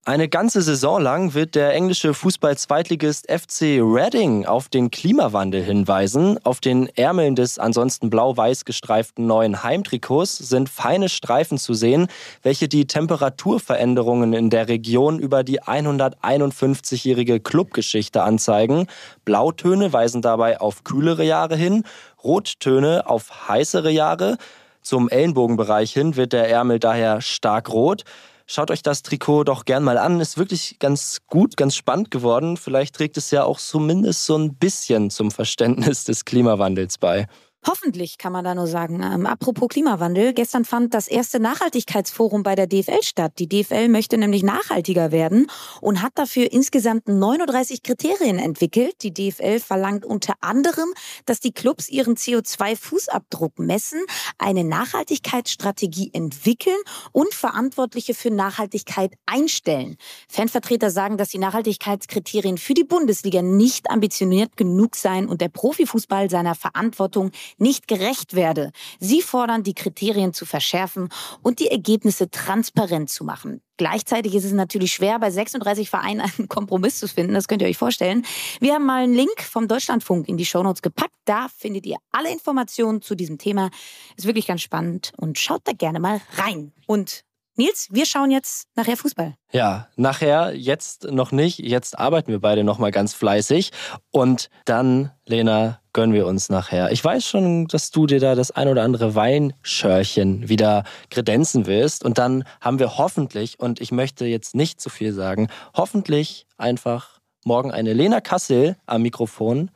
Eine 0.06 0.30
ganze 0.30 0.62
Saison 0.62 0.98
lang 0.98 1.34
wird 1.34 1.54
der 1.54 1.74
englische 1.74 2.14
Fußball-Zweitligist 2.14 3.30
FC 3.30 3.82
Reading 3.82 4.46
auf 4.46 4.70
den 4.70 4.90
Klimawandel 4.90 5.62
hinweisen. 5.62 6.38
Auf 6.42 6.60
den 6.60 6.88
Ärmeln 6.96 7.36
des 7.36 7.58
ansonsten 7.58 8.08
blau-weiß 8.08 8.64
gestreiften 8.64 9.26
neuen 9.26 9.62
Heimtrikots 9.62 10.38
sind 10.38 10.70
feine 10.70 11.10
Streifen 11.10 11.58
zu 11.58 11.74
sehen, 11.74 12.08
welche 12.42 12.66
die 12.66 12.86
Temperaturveränderungen 12.86 14.32
in 14.32 14.48
der 14.48 14.68
Region 14.68 15.18
über 15.18 15.44
die 15.44 15.60
151-jährige 15.60 17.38
Clubgeschichte 17.38 18.22
anzeigen. 18.22 18.86
Blautöne 19.26 19.92
weisen 19.92 20.22
dabei 20.22 20.62
auf 20.62 20.82
kühlere 20.82 21.24
Jahre 21.24 21.56
hin, 21.56 21.84
Rottöne 22.24 23.06
auf 23.06 23.50
heißere 23.50 23.90
Jahre. 23.90 24.38
Zum 24.80 25.10
Ellenbogenbereich 25.10 25.92
hin 25.92 26.16
wird 26.16 26.32
der 26.32 26.48
Ärmel 26.48 26.78
daher 26.78 27.20
stark 27.20 27.68
rot. 27.68 28.04
Schaut 28.52 28.72
euch 28.72 28.82
das 28.82 29.04
Trikot 29.04 29.44
doch 29.44 29.64
gern 29.64 29.84
mal 29.84 29.96
an. 29.96 30.18
Ist 30.18 30.36
wirklich 30.36 30.80
ganz 30.80 31.18
gut, 31.28 31.56
ganz 31.56 31.76
spannend 31.76 32.10
geworden. 32.10 32.56
Vielleicht 32.56 32.96
trägt 32.96 33.16
es 33.16 33.30
ja 33.30 33.44
auch 33.44 33.60
zumindest 33.60 34.26
so 34.26 34.36
ein 34.36 34.56
bisschen 34.56 35.10
zum 35.10 35.30
Verständnis 35.30 36.02
des 36.02 36.24
Klimawandels 36.24 36.98
bei. 36.98 37.28
Hoffentlich 37.66 38.16
kann 38.16 38.32
man 38.32 38.42
da 38.42 38.54
nur 38.54 38.66
sagen. 38.66 39.02
Ähm, 39.02 39.26
apropos 39.26 39.68
Klimawandel, 39.68 40.32
gestern 40.32 40.64
fand 40.64 40.94
das 40.94 41.08
erste 41.08 41.38
Nachhaltigkeitsforum 41.40 42.42
bei 42.42 42.54
der 42.54 42.66
DFL 42.66 43.02
statt. 43.02 43.34
Die 43.38 43.48
DFL 43.48 43.88
möchte 43.88 44.16
nämlich 44.16 44.42
nachhaltiger 44.42 45.12
werden 45.12 45.46
und 45.82 46.00
hat 46.00 46.12
dafür 46.14 46.50
insgesamt 46.50 47.06
39 47.06 47.82
Kriterien 47.82 48.38
entwickelt. 48.38 49.02
Die 49.02 49.12
DFL 49.12 49.60
verlangt 49.60 50.06
unter 50.06 50.34
anderem, 50.40 50.88
dass 51.26 51.40
die 51.40 51.52
Clubs 51.52 51.90
ihren 51.90 52.16
CO2-Fußabdruck 52.16 53.60
messen, 53.60 54.00
eine 54.38 54.64
Nachhaltigkeitsstrategie 54.64 56.12
entwickeln 56.14 56.80
und 57.12 57.34
Verantwortliche 57.34 58.14
für 58.14 58.30
Nachhaltigkeit 58.30 59.12
einstellen. 59.26 59.98
Fanvertreter 60.28 60.90
sagen, 60.90 61.18
dass 61.18 61.28
die 61.28 61.38
Nachhaltigkeitskriterien 61.38 62.56
für 62.56 62.72
die 62.72 62.84
Bundesliga 62.84 63.42
nicht 63.42 63.90
ambitioniert 63.90 64.56
genug 64.56 64.96
seien 64.96 65.28
und 65.28 65.42
der 65.42 65.50
Profifußball 65.50 66.30
seiner 66.30 66.54
Verantwortung 66.54 67.32
nicht 67.58 67.88
gerecht 67.88 68.34
werde. 68.34 68.72
Sie 68.98 69.22
fordern, 69.22 69.62
die 69.62 69.74
Kriterien 69.74 70.32
zu 70.32 70.46
verschärfen 70.46 71.08
und 71.42 71.58
die 71.58 71.68
Ergebnisse 71.68 72.30
transparent 72.30 73.10
zu 73.10 73.24
machen. 73.24 73.62
Gleichzeitig 73.76 74.34
ist 74.34 74.44
es 74.44 74.52
natürlich 74.52 74.92
schwer, 74.92 75.18
bei 75.18 75.30
36 75.30 75.88
Vereinen 75.88 76.20
einen 76.20 76.48
Kompromiss 76.48 76.98
zu 76.98 77.08
finden. 77.08 77.32
Das 77.32 77.48
könnt 77.48 77.62
ihr 77.62 77.68
euch 77.68 77.78
vorstellen. 77.78 78.26
Wir 78.60 78.74
haben 78.74 78.84
mal 78.84 79.04
einen 79.04 79.14
Link 79.14 79.40
vom 79.40 79.68
Deutschlandfunk 79.68 80.28
in 80.28 80.36
die 80.36 80.44
Shownotes 80.44 80.82
gepackt. 80.82 81.14
Da 81.24 81.46
findet 81.56 81.86
ihr 81.86 81.96
alle 82.12 82.30
Informationen 82.30 83.00
zu 83.00 83.14
diesem 83.14 83.38
Thema. 83.38 83.70
Ist 84.16 84.26
wirklich 84.26 84.46
ganz 84.46 84.60
spannend 84.60 85.12
und 85.16 85.38
schaut 85.38 85.62
da 85.64 85.72
gerne 85.72 85.98
mal 85.98 86.20
rein. 86.36 86.72
Und 86.86 87.24
Nils, 87.56 87.88
wir 87.90 88.06
schauen 88.06 88.30
jetzt 88.30 88.68
nachher 88.74 88.96
Fußball. 88.96 89.34
Ja, 89.52 89.88
nachher, 89.96 90.54
jetzt 90.54 91.04
noch 91.04 91.32
nicht. 91.32 91.58
Jetzt 91.58 91.98
arbeiten 91.98 92.32
wir 92.32 92.40
beide 92.40 92.64
noch 92.64 92.78
mal 92.78 92.90
ganz 92.90 93.12
fleißig. 93.12 93.70
Und 94.10 94.48
dann, 94.64 95.10
Lena, 95.26 95.79
gönnen 95.92 96.14
wir 96.14 96.26
uns 96.26 96.48
nachher. 96.48 96.92
Ich 96.92 97.04
weiß 97.04 97.24
schon, 97.24 97.66
dass 97.66 97.90
du 97.90 98.06
dir 98.06 98.20
da 98.20 98.34
das 98.34 98.50
ein 98.50 98.68
oder 98.68 98.82
andere 98.82 99.14
Weinschörchen 99.14 100.48
wieder 100.48 100.84
kredenzen 101.10 101.66
willst. 101.66 102.04
Und 102.04 102.18
dann 102.18 102.44
haben 102.60 102.78
wir 102.78 102.98
hoffentlich, 102.98 103.58
und 103.58 103.80
ich 103.80 103.92
möchte 103.92 104.26
jetzt 104.26 104.54
nicht 104.54 104.80
zu 104.80 104.90
viel 104.90 105.12
sagen, 105.12 105.48
hoffentlich 105.74 106.46
einfach 106.56 107.20
morgen 107.44 107.70
eine 107.70 107.92
Lena 107.92 108.20
Kassel 108.20 108.76
am 108.86 109.02
Mikrofon, 109.02 109.70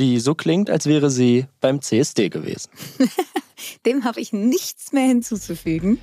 die 0.00 0.18
so 0.18 0.34
klingt, 0.34 0.70
als 0.70 0.86
wäre 0.86 1.10
sie 1.10 1.46
beim 1.60 1.80
CSD 1.82 2.30
gewesen. 2.30 2.70
Dem 3.86 4.04
habe 4.04 4.20
ich 4.20 4.32
nichts 4.32 4.92
mehr 4.92 5.06
hinzuzufügen. 5.06 6.00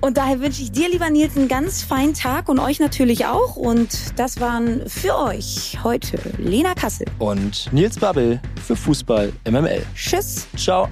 Und 0.00 0.18
daher 0.18 0.40
wünsche 0.40 0.62
ich 0.62 0.70
dir, 0.70 0.90
lieber 0.90 1.08
Nils, 1.08 1.36
einen 1.36 1.48
ganz 1.48 1.82
feinen 1.82 2.12
Tag 2.12 2.48
und 2.48 2.58
euch 2.58 2.80
natürlich 2.80 3.24
auch. 3.24 3.56
Und 3.56 4.18
das 4.18 4.40
waren 4.40 4.88
für 4.88 5.16
euch 5.16 5.78
heute 5.82 6.18
Lena 6.36 6.74
Kassel 6.74 7.06
und 7.18 7.72
Nils 7.72 7.98
Babbel 7.98 8.40
für 8.62 8.76
Fußball 8.76 9.32
MML. 9.48 9.84
Tschüss. 9.94 10.46
Ciao. 10.56 10.88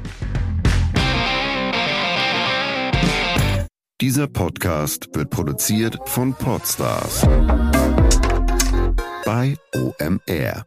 Dieser 4.00 4.26
Podcast 4.26 5.08
wird 5.14 5.30
produziert 5.30 5.98
von 6.06 6.34
Podstars 6.34 7.26
bei 9.24 9.56
OMR. 9.74 10.66